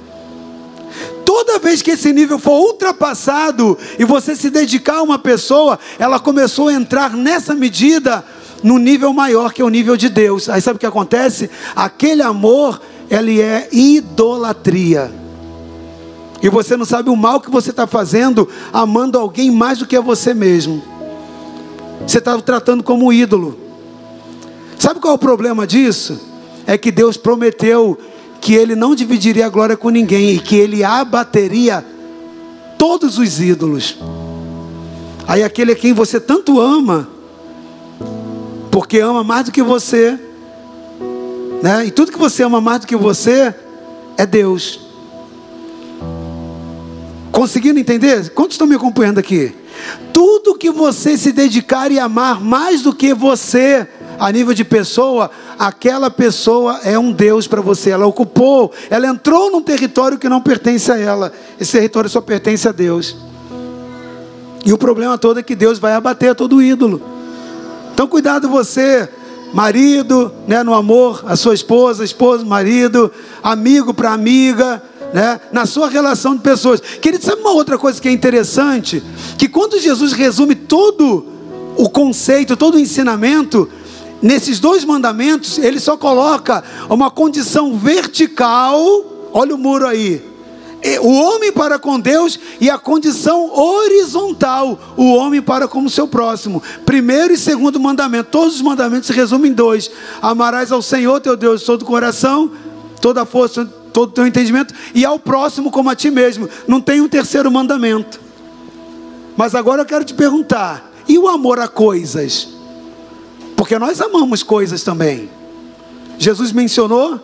[1.27, 6.21] toda vez que esse nível for ultrapassado e você se dedicar a uma pessoa, ela
[6.21, 8.23] começou a entrar nessa medida
[8.63, 10.47] no nível maior que é o nível de Deus.
[10.47, 11.49] Aí sabe o que acontece?
[11.75, 15.11] Aquele amor, ele é idolatria.
[16.41, 19.97] E você não sabe o mal que você está fazendo amando alguém mais do que
[19.97, 20.81] a você mesmo.
[22.07, 23.66] Você está tratando como ídolo.
[24.79, 26.19] Sabe qual é o problema disso?
[26.65, 27.97] É que Deus prometeu
[28.39, 31.83] que ele não dividiria a glória com ninguém e que ele abateria
[32.77, 33.97] todos os ídolos.
[35.27, 37.09] Aí aquele a quem você tanto ama,
[38.71, 40.17] porque ama mais do que você,
[41.61, 41.85] né?
[41.85, 43.53] E tudo que você ama mais do que você
[44.17, 44.79] é Deus.
[47.31, 48.29] Conseguindo entender?
[48.29, 49.53] Quantos estão me acompanhando aqui?
[50.13, 53.87] Tudo que você se dedicar e amar mais do que você,
[54.19, 57.91] a nível de pessoa, aquela pessoa é um Deus para você.
[57.91, 61.31] Ela ocupou, ela entrou num território que não pertence a ela.
[61.59, 63.15] Esse território só pertence a Deus.
[64.65, 67.01] E o problema todo é que Deus vai abater todo ídolo.
[67.93, 69.09] Então cuidado você,
[69.53, 73.11] marido, né, no amor, a sua esposa, esposo, marido,
[73.41, 74.81] amigo para amiga,
[75.13, 76.81] né, na sua relação de pessoas.
[76.81, 79.01] Querido, sabe uma outra coisa que é interessante?
[79.37, 81.25] Que quando Jesus resume todo
[81.77, 83.69] o conceito, todo o ensinamento,
[84.21, 90.37] nesses dois mandamentos, ele só coloca uma condição vertical, olha o muro aí.
[91.01, 96.07] O homem para com Deus e a condição horizontal, o homem para com o seu
[96.07, 96.61] próximo.
[96.85, 99.89] Primeiro e segundo mandamento, todos os mandamentos se resumem em dois:
[100.21, 102.51] amarás ao Senhor teu Deus de todo o coração,
[103.01, 106.47] toda a força, todo o teu entendimento, e ao próximo como a ti mesmo.
[106.67, 108.19] Não tem um terceiro mandamento.
[109.35, 112.56] Mas agora eu quero te perguntar: e o amor a coisas?
[113.57, 115.29] Porque nós amamos coisas também.
[116.19, 117.19] Jesus mencionou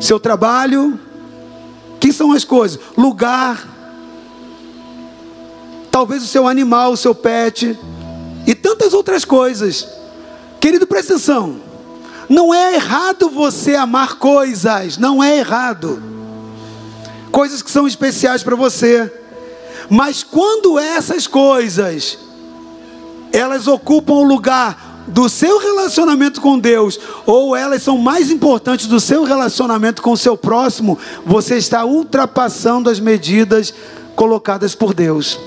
[0.00, 0.98] seu trabalho.
[2.00, 2.78] Quem são as coisas?
[2.96, 3.66] Lugar.
[5.92, 7.78] Talvez o seu animal, o seu pet.
[8.48, 9.86] E tantas outras coisas.
[10.60, 11.60] Querido, presta atenção.
[12.28, 14.98] Não é errado você amar coisas.
[14.98, 16.02] Não é errado.
[17.30, 19.10] Coisas que são especiais para você.
[19.88, 22.18] Mas quando essas coisas
[23.32, 29.00] elas ocupam o lugar do seu relacionamento com Deus, ou elas são mais importantes do
[29.00, 33.72] seu relacionamento com o seu próximo, você está ultrapassando as medidas
[34.14, 35.38] colocadas por Deus.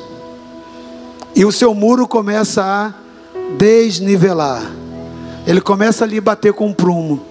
[1.36, 2.93] E o seu muro começa a
[3.57, 4.64] desnivelar.
[5.45, 7.22] Ele começa a lhe bater com um prumo.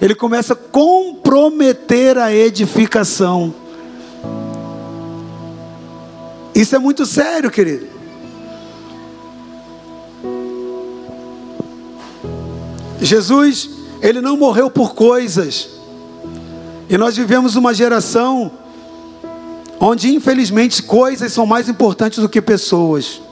[0.00, 3.54] Ele começa a comprometer a edificação.
[6.54, 7.99] Isso é muito sério, querido.
[13.00, 13.70] Jesus,
[14.02, 15.68] ele não morreu por coisas.
[16.88, 18.50] E nós vivemos uma geração
[19.78, 23.22] onde, infelizmente, coisas são mais importantes do que pessoas.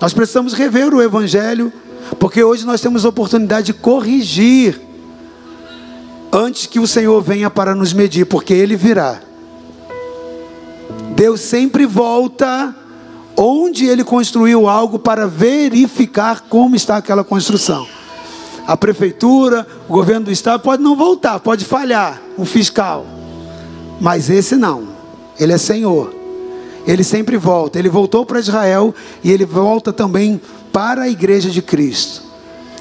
[0.00, 1.72] Nós precisamos rever o Evangelho,
[2.18, 4.80] porque hoje nós temos a oportunidade de corrigir
[6.32, 9.20] antes que o Senhor venha para nos medir, porque Ele virá.
[11.16, 12.74] Deus sempre volta
[13.36, 17.86] onde ele construiu algo para verificar como está aquela construção.
[18.66, 23.06] A prefeitura, o governo do estado pode não voltar, pode falhar, o fiscal.
[24.00, 24.88] Mas esse não.
[25.38, 26.12] Ele é Senhor.
[26.86, 27.78] Ele sempre volta.
[27.78, 30.40] Ele voltou para Israel e ele volta também
[30.72, 32.25] para a igreja de Cristo.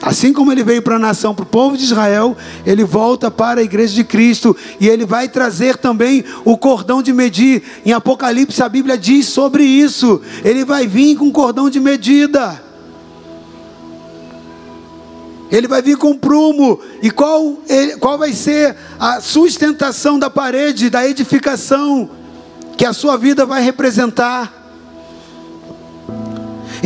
[0.02, 3.62] Assim como ele veio para a nação, para o povo de Israel, ele volta para
[3.62, 7.64] a igreja de Cristo e ele vai trazer também o cordão de medir.
[7.86, 10.22] Em Apocalipse a Bíblia diz sobre isso.
[10.44, 12.62] Ele vai vir com cordão de medida.
[15.52, 16.80] Ele vai vir com prumo.
[17.02, 17.58] E qual,
[18.00, 22.10] qual vai ser a sustentação da parede, da edificação
[22.78, 24.55] que a sua vida vai representar?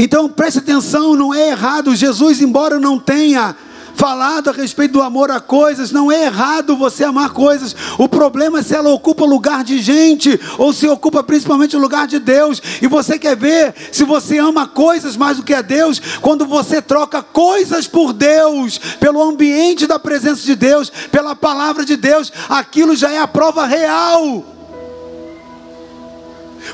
[0.01, 1.93] Então preste atenção, não é errado.
[1.93, 3.53] Jesus, embora não tenha
[3.95, 7.75] falado a respeito do amor a coisas, não é errado você amar coisas.
[7.97, 12.07] O problema é se ela ocupa lugar de gente ou se ocupa principalmente o lugar
[12.07, 12.61] de Deus.
[12.81, 16.81] E você quer ver se você ama coisas mais do que a Deus, quando você
[16.81, 22.95] troca coisas por Deus, pelo ambiente da presença de Deus, pela palavra de Deus, aquilo
[22.95, 24.58] já é a prova real.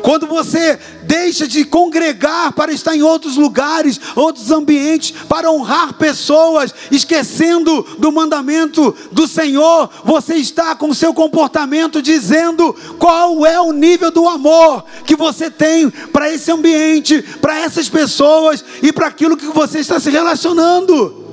[0.02, 6.74] Quando você deixa de congregar para estar em outros lugares, outros ambientes, para honrar pessoas,
[6.92, 14.12] esquecendo do mandamento do Senhor, você está com seu comportamento dizendo qual é o nível
[14.12, 19.48] do amor que você tem para esse ambiente, para essas pessoas e para aquilo que
[19.48, 21.24] você está se relacionando.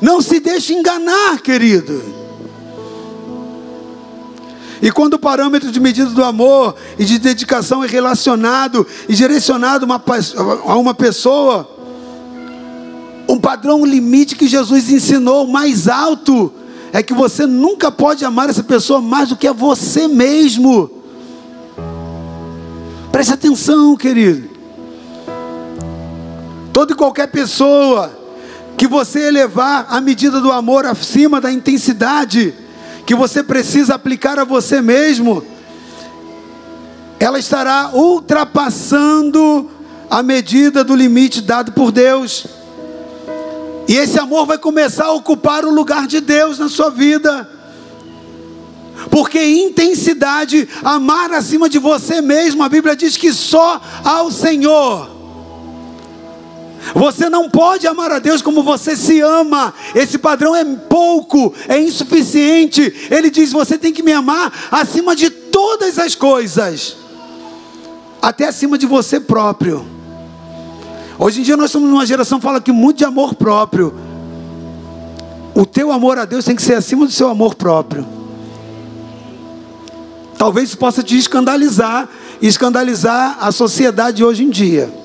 [0.00, 2.23] Não se deixe enganar, querido.
[4.84, 9.86] E quando o parâmetro de medida do amor e de dedicação é relacionado e direcionado
[9.86, 11.66] a uma pessoa,
[13.26, 16.52] um padrão um limite que Jesus ensinou mais alto
[16.92, 20.90] é que você nunca pode amar essa pessoa mais do que a você mesmo.
[23.10, 24.50] Preste atenção, querido.
[26.74, 28.12] Toda e qualquer pessoa
[28.76, 32.52] que você elevar a medida do amor acima da intensidade,
[33.06, 35.44] que você precisa aplicar a você mesmo,
[37.18, 39.70] ela estará ultrapassando
[40.10, 42.46] a medida do limite dado por Deus.
[43.86, 47.48] E esse amor vai começar a ocupar o lugar de Deus na sua vida.
[49.10, 55.13] Porque intensidade, amar acima de você mesmo, a Bíblia diz que só ao Senhor.
[56.92, 59.72] Você não pode amar a Deus como você se ama.
[59.94, 63.08] Esse padrão é pouco, é insuficiente.
[63.10, 66.96] Ele diz: você tem que me amar acima de todas as coisas,
[68.20, 69.86] até acima de você próprio.
[71.18, 73.94] Hoje em dia nós somos uma geração que fala que muito de amor próprio.
[75.54, 78.04] O teu amor a Deus tem que ser acima do seu amor próprio.
[80.36, 82.08] Talvez isso possa te escandalizar
[82.42, 85.03] e escandalizar a sociedade hoje em dia.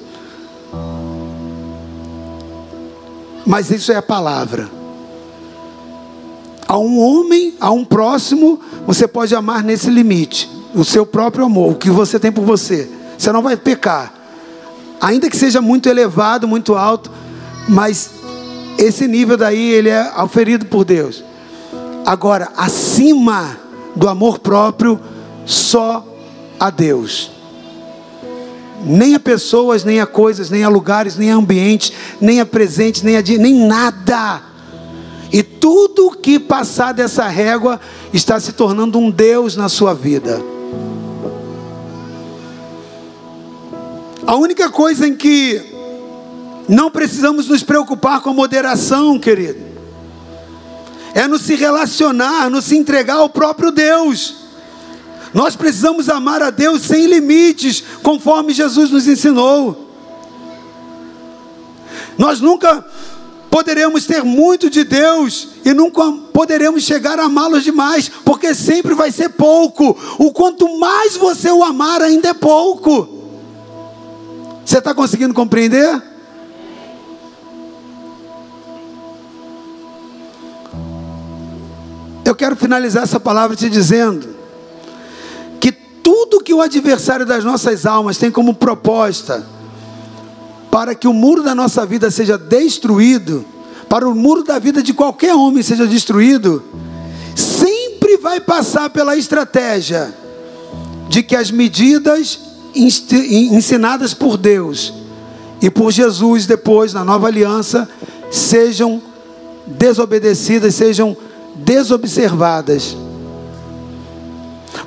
[3.49, 4.69] Mas isso é a palavra.
[6.67, 11.71] A um homem, a um próximo, você pode amar nesse limite, o seu próprio amor,
[11.71, 12.87] o que você tem por você.
[13.17, 14.13] Você não vai pecar,
[15.01, 17.09] ainda que seja muito elevado, muito alto,
[17.67, 18.11] mas
[18.77, 21.23] esse nível daí ele é oferido por Deus.
[22.05, 23.57] Agora, acima
[23.95, 24.99] do amor próprio,
[25.43, 26.05] só
[26.59, 27.38] a Deus
[28.83, 33.01] nem a pessoas, nem a coisas, nem a lugares, nem a ambientes, nem a presentes,
[33.01, 34.41] nem a dia, nem nada.
[35.31, 37.79] E tudo que passar dessa régua
[38.13, 40.41] está se tornando um Deus na sua vida.
[44.25, 45.61] A única coisa em que
[46.67, 49.59] não precisamos nos preocupar com a moderação, querido,
[51.15, 54.48] é nos se relacionar, nos se entregar ao próprio Deus.
[55.33, 59.87] Nós precisamos amar a Deus sem limites, conforme Jesus nos ensinou.
[62.17, 62.83] Nós nunca
[63.49, 69.11] poderemos ter muito de Deus e nunca poderemos chegar a amá-lo demais, porque sempre vai
[69.11, 69.95] ser pouco.
[70.17, 73.07] O quanto mais você o amar, ainda é pouco.
[74.65, 76.01] Você está conseguindo compreender?
[82.25, 84.38] Eu quero finalizar essa palavra te dizendo
[86.09, 89.45] tudo que o adversário das nossas almas tem como proposta
[90.71, 93.45] para que o muro da nossa vida seja destruído,
[93.87, 96.63] para o muro da vida de qualquer homem seja destruído,
[97.35, 100.11] sempre vai passar pela estratégia
[101.09, 102.39] de que as medidas
[102.73, 104.91] ensinadas por Deus
[105.61, 107.87] e por Jesus depois na nova aliança
[108.31, 108.99] sejam
[109.67, 111.15] desobedecidas, sejam
[111.55, 112.97] desobservadas.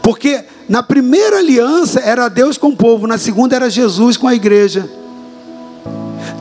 [0.02, 4.34] Porque na primeira aliança era Deus com o povo, na segunda era Jesus com a
[4.34, 4.88] igreja.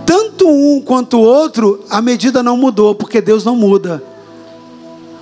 [0.05, 4.03] Tanto um quanto o outro, a medida não mudou, porque Deus não muda.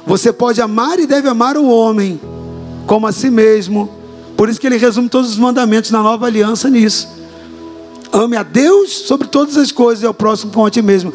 [0.06, 2.20] Você pode amar e deve amar o homem
[2.88, 3.90] como a si mesmo.
[4.36, 7.08] Por isso que ele resume todos os mandamentos na nova aliança nisso.
[8.12, 11.14] Ame a Deus sobre todas as coisas e ao próximo como a ti mesmo.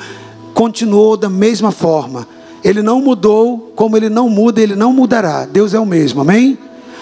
[0.52, 2.28] Continuou da mesma forma.
[2.62, 5.44] Ele não mudou, como ele não muda, ele não mudará.
[5.44, 6.56] Deus é o mesmo, amém?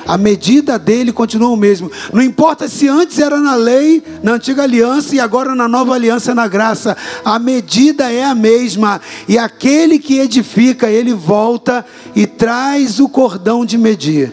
[0.06, 1.90] A medida dele continua o mesmo.
[2.12, 6.34] Não importa se antes era na lei, na antiga aliança e agora na nova aliança
[6.34, 6.96] na graça.
[7.24, 9.00] A medida é a mesma.
[9.28, 11.84] E aquele que edifica, ele volta
[12.14, 14.32] e traz o cordão de medir.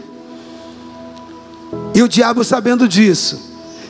[1.94, 3.40] E o diabo sabendo disso,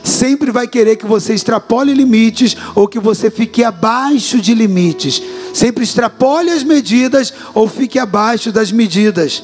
[0.02, 5.22] sempre vai querer que você extrapole limites ou que você fique abaixo de limites.
[5.54, 9.42] Sempre extrapole as medidas ou fique abaixo das medidas.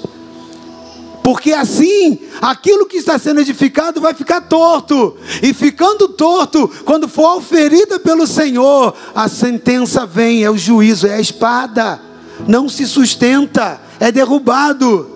[1.27, 5.17] Porque assim, aquilo que está sendo edificado vai ficar torto.
[5.43, 11.15] E ficando torto, quando for oferida pelo Senhor, a sentença vem, é o juízo, é
[11.15, 12.01] a espada.
[12.47, 15.11] Não se sustenta, é derrubado.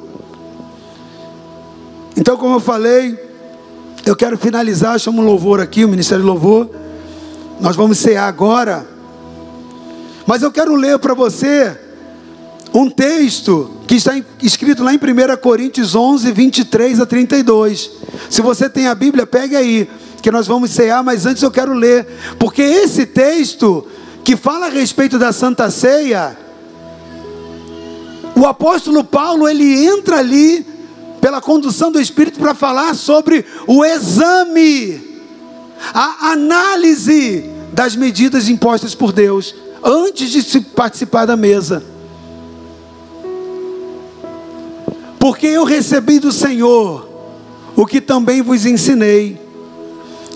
[2.16, 3.16] Então, como eu falei,
[4.04, 6.68] eu quero finalizar, chamo louvor aqui, o Ministério de Louvor.
[7.60, 8.84] Nós vamos cear agora.
[10.26, 11.78] Mas eu quero ler para você
[12.72, 14.12] um texto que está
[14.42, 17.90] escrito lá em 1 Coríntios 11, 23 a 32.
[18.28, 19.88] Se você tem a Bíblia, pegue aí,
[20.22, 22.06] que nós vamos cear, mas antes eu quero ler,
[22.38, 23.86] porque esse texto
[24.22, 26.36] que fala a respeito da Santa Ceia,
[28.36, 30.64] o apóstolo Paulo, ele entra ali
[31.20, 35.20] pela condução do Espírito para falar sobre o exame,
[35.92, 41.82] a análise das medidas impostas por Deus antes de se participar da mesa.
[45.20, 47.06] Porque eu recebi do Senhor
[47.76, 49.38] o que também vos ensinei,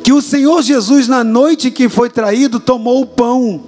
[0.02, 3.62] que o Senhor Jesus, na noite que foi traído, tomou o pão.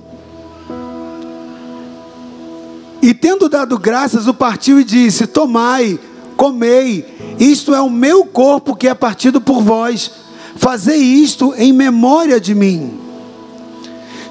[3.01, 5.99] E tendo dado graças, o partiu e disse: Tomai,
[6.37, 7.07] comei,
[7.41, 10.11] isto é o meu corpo que é partido por vós,
[10.57, 13.06] fazei isto em memória de mim.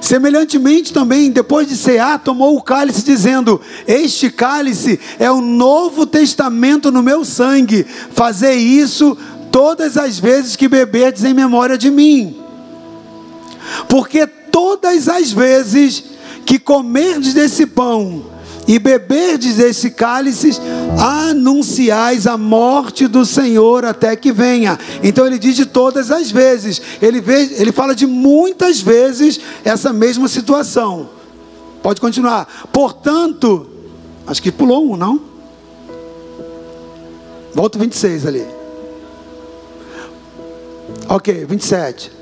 [0.06, 6.92] Semelhantemente também, depois de cear, tomou o cálice, dizendo: Este cálice é o novo testamento
[6.92, 7.84] no meu sangue.
[8.12, 9.18] Fazei isso
[9.52, 12.40] todas as vezes que beberdes em memória de mim.
[13.90, 16.04] Porque todas as vezes
[16.46, 18.26] que comerdes desse pão
[18.68, 20.60] e beberdes desse cálice,
[21.00, 24.78] anunciais a morte do Senhor até que venha.
[25.04, 29.94] Então ele diz de todas as vezes, ele, vê, ele fala de muitas vezes essa
[29.94, 31.10] mesma situação.
[31.84, 32.68] Pode continuar.
[32.74, 33.68] Portanto,
[34.26, 35.22] acho que pulou um, não?
[37.54, 38.46] Volta o 26 ali.
[41.08, 42.15] Ok, 27.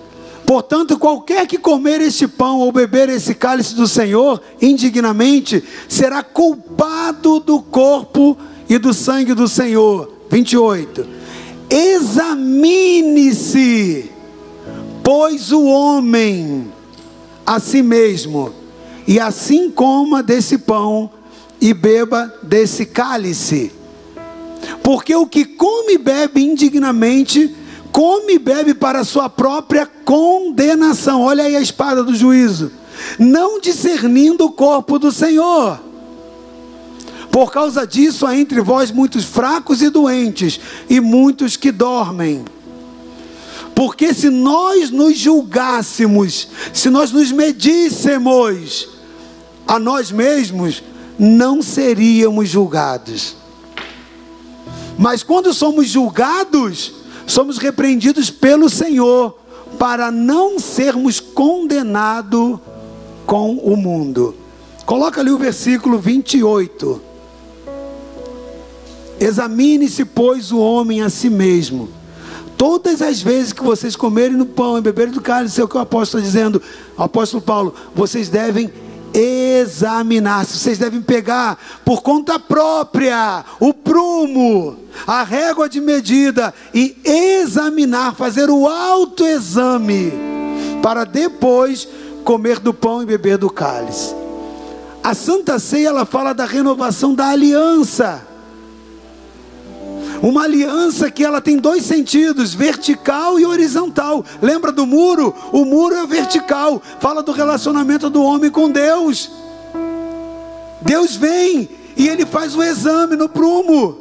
[0.46, 7.39] Portanto, qualquer que comer este pão ou beber esse cálice do Senhor indignamente, será culpado
[7.39, 8.38] do corpo
[8.70, 10.12] e do sangue do Senhor.
[10.30, 11.08] 28.
[11.70, 12.52] Examine-se,
[15.04, 16.72] pois o homem
[17.46, 18.54] a si mesmo,
[19.08, 21.12] e assim coma desse pão
[21.60, 23.72] e beba desse cálice.
[24.82, 27.56] Porque o que come e bebe indignamente,
[27.94, 31.22] come e bebe para sua própria condenação.
[31.22, 32.72] Olha aí a espada do juízo.
[33.20, 35.80] Não discernindo o corpo do Senhor.
[37.32, 42.44] Por causa disso há entre vós muitos fracos e doentes, e muitos que dormem.
[43.76, 48.89] Porque se nós nos julgássemos, se nós nos medíssemos
[49.68, 50.84] a nós mesmos,
[51.18, 53.36] não seríamos julgados.
[54.98, 59.38] Mas quando somos julgados, somos repreendidos pelo Senhor
[59.80, 62.60] para não sermos condenados
[63.26, 64.36] com o mundo.
[64.86, 67.02] Coloca ali o versículo 28.
[69.20, 71.90] Examine-se, pois, o homem a si mesmo.
[72.58, 75.78] Todas as vezes que vocês comerem no pão e beberem do cálice, é o que
[75.78, 76.62] o apóstolo está dizendo,
[76.98, 78.72] o apóstolo Paulo, vocês devem
[79.14, 88.16] examinar-se, vocês devem pegar por conta própria o prumo, a régua de medida e examinar,
[88.16, 90.11] fazer o autoexame,
[90.82, 91.88] para depois
[92.24, 94.16] comer do pão e beber do cálice.
[95.03, 98.33] A Santa Ceia ela fala da renovação da aliança.
[100.24, 104.24] Uma aliança que ela tem dois sentidos, vertical e horizontal.
[104.42, 105.36] Lembra do muro?
[105.52, 109.30] O muro é vertical, fala do relacionamento do homem com Deus.
[110.82, 113.98] Deus vem e ele faz o exame no prumo.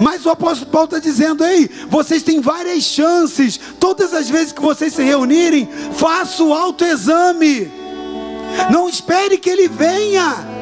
[0.00, 3.60] Mas o apóstolo Paulo está dizendo: ei, vocês têm várias chances.
[3.78, 7.70] Todas as vezes que vocês se reunirem, faça o autoexame.
[8.72, 10.53] Não espere que ele venha.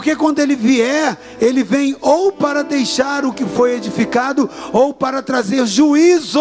[0.00, 5.20] Porque quando ele vier, ele vem ou para deixar o que foi edificado, ou para
[5.20, 6.40] trazer juízo.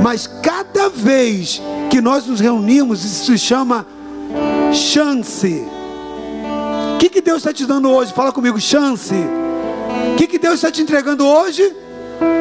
[0.00, 3.84] Mas cada vez que nós nos reunimos, isso se chama
[4.72, 5.66] chance.
[6.94, 8.12] O que, que Deus está te dando hoje?
[8.12, 9.16] Fala comigo, chance.
[10.12, 11.74] O que, que Deus está te entregando hoje?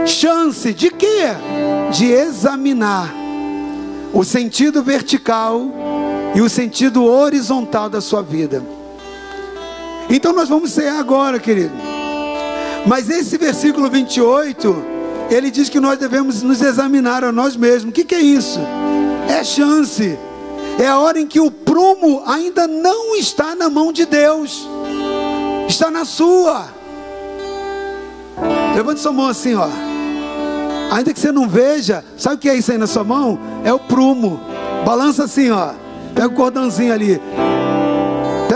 [0.05, 1.29] Chance de quê?
[1.91, 3.11] De examinar
[4.13, 5.67] o sentido vertical
[6.35, 8.76] e o sentido horizontal da sua vida.
[10.09, 11.73] Então nós vamos ser agora, querido.
[12.85, 14.85] Mas esse versículo 28,
[15.29, 17.89] ele diz que nós devemos nos examinar a nós mesmos.
[17.89, 18.59] O que, que é isso?
[19.29, 20.17] É chance.
[20.79, 24.67] É a hora em que o prumo ainda não está na mão de Deus,
[25.67, 26.67] está na sua.
[28.75, 29.67] Levante sua mão assim, ó.
[30.91, 33.39] Ainda que você não veja, sabe o que é isso aí na sua mão?
[33.65, 34.39] É o prumo.
[34.85, 35.71] Balança assim, ó.
[36.13, 37.19] Pega o cordãozinho ali.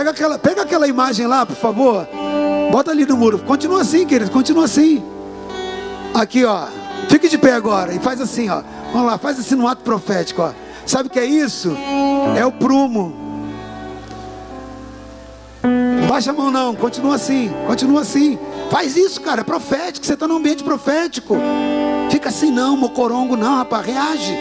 [0.02, 2.08] Pega aquela, pega aquela imagem lá, por favor.
[2.72, 3.38] Bota ali no muro.
[3.38, 4.32] Continua assim, querido.
[4.32, 5.04] Continua assim.
[6.12, 6.66] Aqui, ó.
[7.08, 8.64] Fique de pé agora e faz assim, ó.
[8.92, 10.54] Vamos lá, faz assim no ato profético, ó.
[10.88, 11.78] Sabe o que é isso?
[12.36, 13.14] É o prumo.
[16.10, 18.40] Baixa a mão não, continua assim, continua assim.
[18.72, 21.38] Faz isso, cara, é profético, você está no ambiente profético.
[22.10, 24.36] Fica assim não, mocorongo não, rapaz, reage.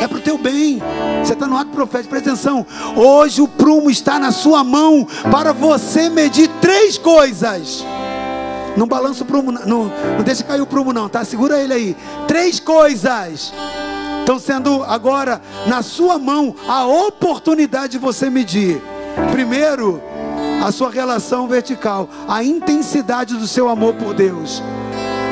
[0.00, 0.82] É para o teu bem.
[1.22, 2.66] Você está no ato profético, presta atenção.
[2.96, 7.84] Hoje o prumo está na sua mão para você medir três coisas.
[8.76, 9.84] Não balança o prumo, não,
[10.16, 11.24] não deixa cair o prumo, não, tá?
[11.24, 11.96] Segura ele aí.
[12.26, 13.52] Três coisas
[14.20, 18.82] estão sendo agora na sua mão a oportunidade de você medir.
[19.30, 20.02] Primeiro,
[20.64, 24.62] a sua relação vertical, a intensidade do seu amor por Deus.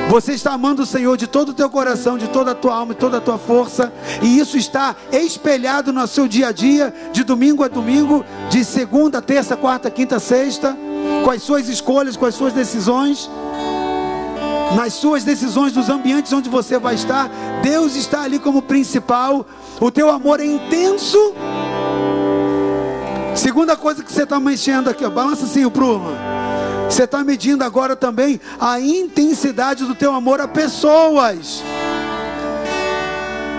[0.08, 2.92] Você está amando o Senhor de todo o teu coração, de toda a tua alma,
[2.92, 7.24] de toda a tua força, e isso está espelhado no seu dia a dia, de
[7.24, 10.76] domingo a domingo, de segunda, terça, quarta, quinta, sexta,
[11.24, 13.30] com as suas escolhas, com as suas decisões
[14.74, 17.30] nas suas decisões, nos ambientes onde você vai estar,
[17.62, 19.46] Deus está ali como principal.
[19.80, 21.18] O teu amor é intenso.
[23.34, 26.10] Segunda coisa que você está mexendo aqui, ó, balança assim o prumo.
[26.92, 31.62] Você está medindo agora também a intensidade do teu amor a pessoas.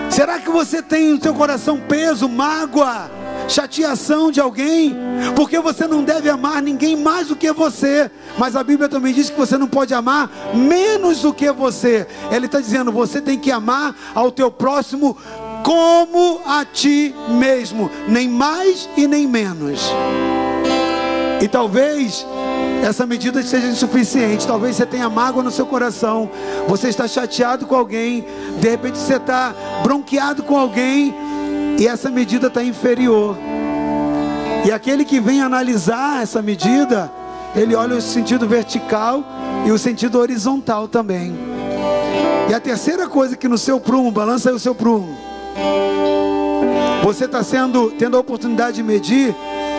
[0.08, 3.10] Será que você tem no teu coração peso, mágoa?
[3.46, 4.96] chateação de alguém,
[5.36, 8.10] porque você não deve amar ninguém mais do que você.
[8.38, 12.06] Mas a Bíblia também diz que você não pode amar menos do que você.
[12.30, 15.14] Ele está dizendo: você tem que amar ao teu próximo
[15.62, 19.90] como a ti mesmo, nem mais e nem menos.
[21.42, 22.24] E talvez
[22.84, 24.46] essa medida seja insuficiente.
[24.46, 26.30] Talvez você tenha mágoa no seu coração.
[26.68, 28.26] Você está chateado com alguém.
[28.60, 31.14] De repente você está bronqueado com alguém
[31.78, 33.36] e essa medida está inferior.
[34.66, 37.10] E aquele que vem analisar essa medida,
[37.56, 39.24] ele olha o sentido vertical
[39.66, 41.34] e o sentido horizontal também.
[42.50, 45.16] E a terceira coisa que no seu prumo, balança aí o seu prumo.
[47.02, 49.34] Você está sendo, tendo a oportunidade de medir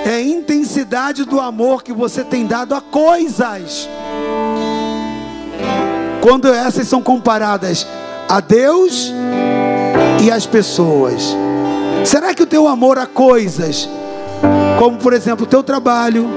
[0.06, 3.90] é a intensidade do amor que você tem dado a coisas.
[6.22, 7.88] Quando essas são comparadas
[8.30, 9.12] a Deus
[10.24, 11.36] e às pessoas.
[12.06, 13.90] Será que o teu amor a coisas,
[14.78, 16.30] como por exemplo o teu trabalho,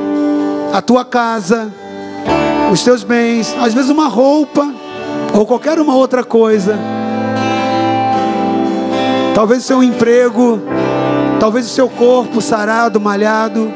[0.72, 1.70] a tua casa,
[2.72, 4.66] os teus bens, às vezes uma roupa
[5.34, 6.78] ou qualquer uma outra coisa,
[9.34, 10.58] talvez seu emprego,
[11.40, 13.72] talvez o seu corpo sarado, malhado.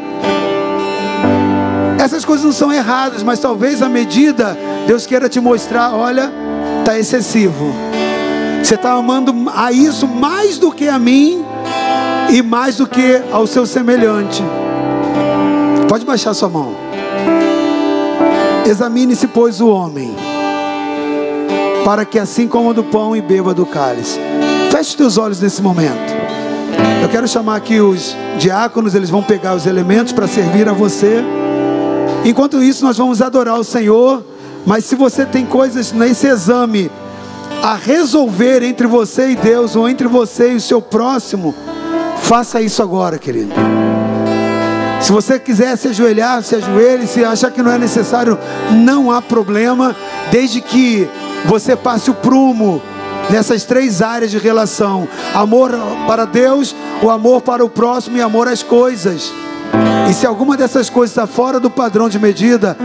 [1.98, 6.32] Essas coisas não são erradas, mas talvez a medida Deus queira te mostrar, olha,
[6.80, 7.72] está excessivo.
[8.62, 11.44] Você está amando a isso mais do que a mim
[12.30, 14.42] e mais do que ao seu semelhante.
[15.88, 16.74] Pode baixar sua mão.
[18.64, 20.14] Examine-se, pois, o homem,
[21.84, 24.18] para que assim coma do pão e beba do cálice.
[24.70, 26.11] Feche teus olhos nesse momento.
[27.12, 31.22] Quero chamar aqui os diáconos, eles vão pegar os elementos para servir a você.
[32.24, 34.24] Enquanto isso, nós vamos adorar o Senhor.
[34.66, 36.90] Mas se você tem coisas nesse exame
[37.62, 41.54] a resolver entre você e Deus, ou entre você e o seu próximo,
[42.22, 43.52] Faça isso agora, querido.
[45.00, 47.06] Se você quiser se ajoelhar, se ajoelhe.
[47.06, 48.38] Se achar que não é necessário,
[48.70, 49.94] não há problema.
[50.30, 51.06] Desde que
[51.44, 52.80] você passe o prumo
[53.32, 55.72] nessas três áreas de relação: amor
[56.06, 59.32] para Deus, o amor para o próximo e amor às coisas.
[60.08, 62.76] E se alguma dessas coisas está fora do padrão de medida,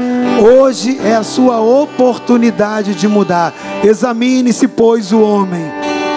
[0.42, 3.54] hoje é a sua oportunidade de mudar.
[3.84, 5.66] Examine-se, pois, o homem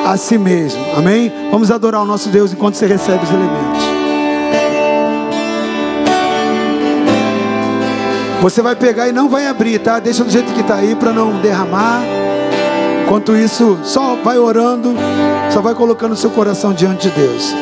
[0.07, 0.81] a si mesmo.
[0.97, 1.33] Amém?
[1.51, 3.91] Vamos adorar o nosso Deus enquanto você recebe os elementos.
[8.41, 9.99] Você vai pegar e não vai abrir, tá?
[9.99, 12.20] Deixa do jeito que está aí para não derramar.
[13.11, 14.95] Enquanto isso, só vai orando,
[15.51, 17.53] só vai colocando seu coração diante de Deus.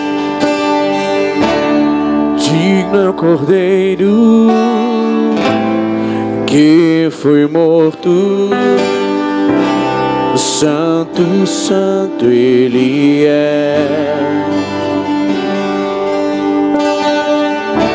[2.37, 4.47] Digno Cordeiro
[6.47, 8.51] que foi morto.
[10.37, 13.87] Santo, Santo Ele é.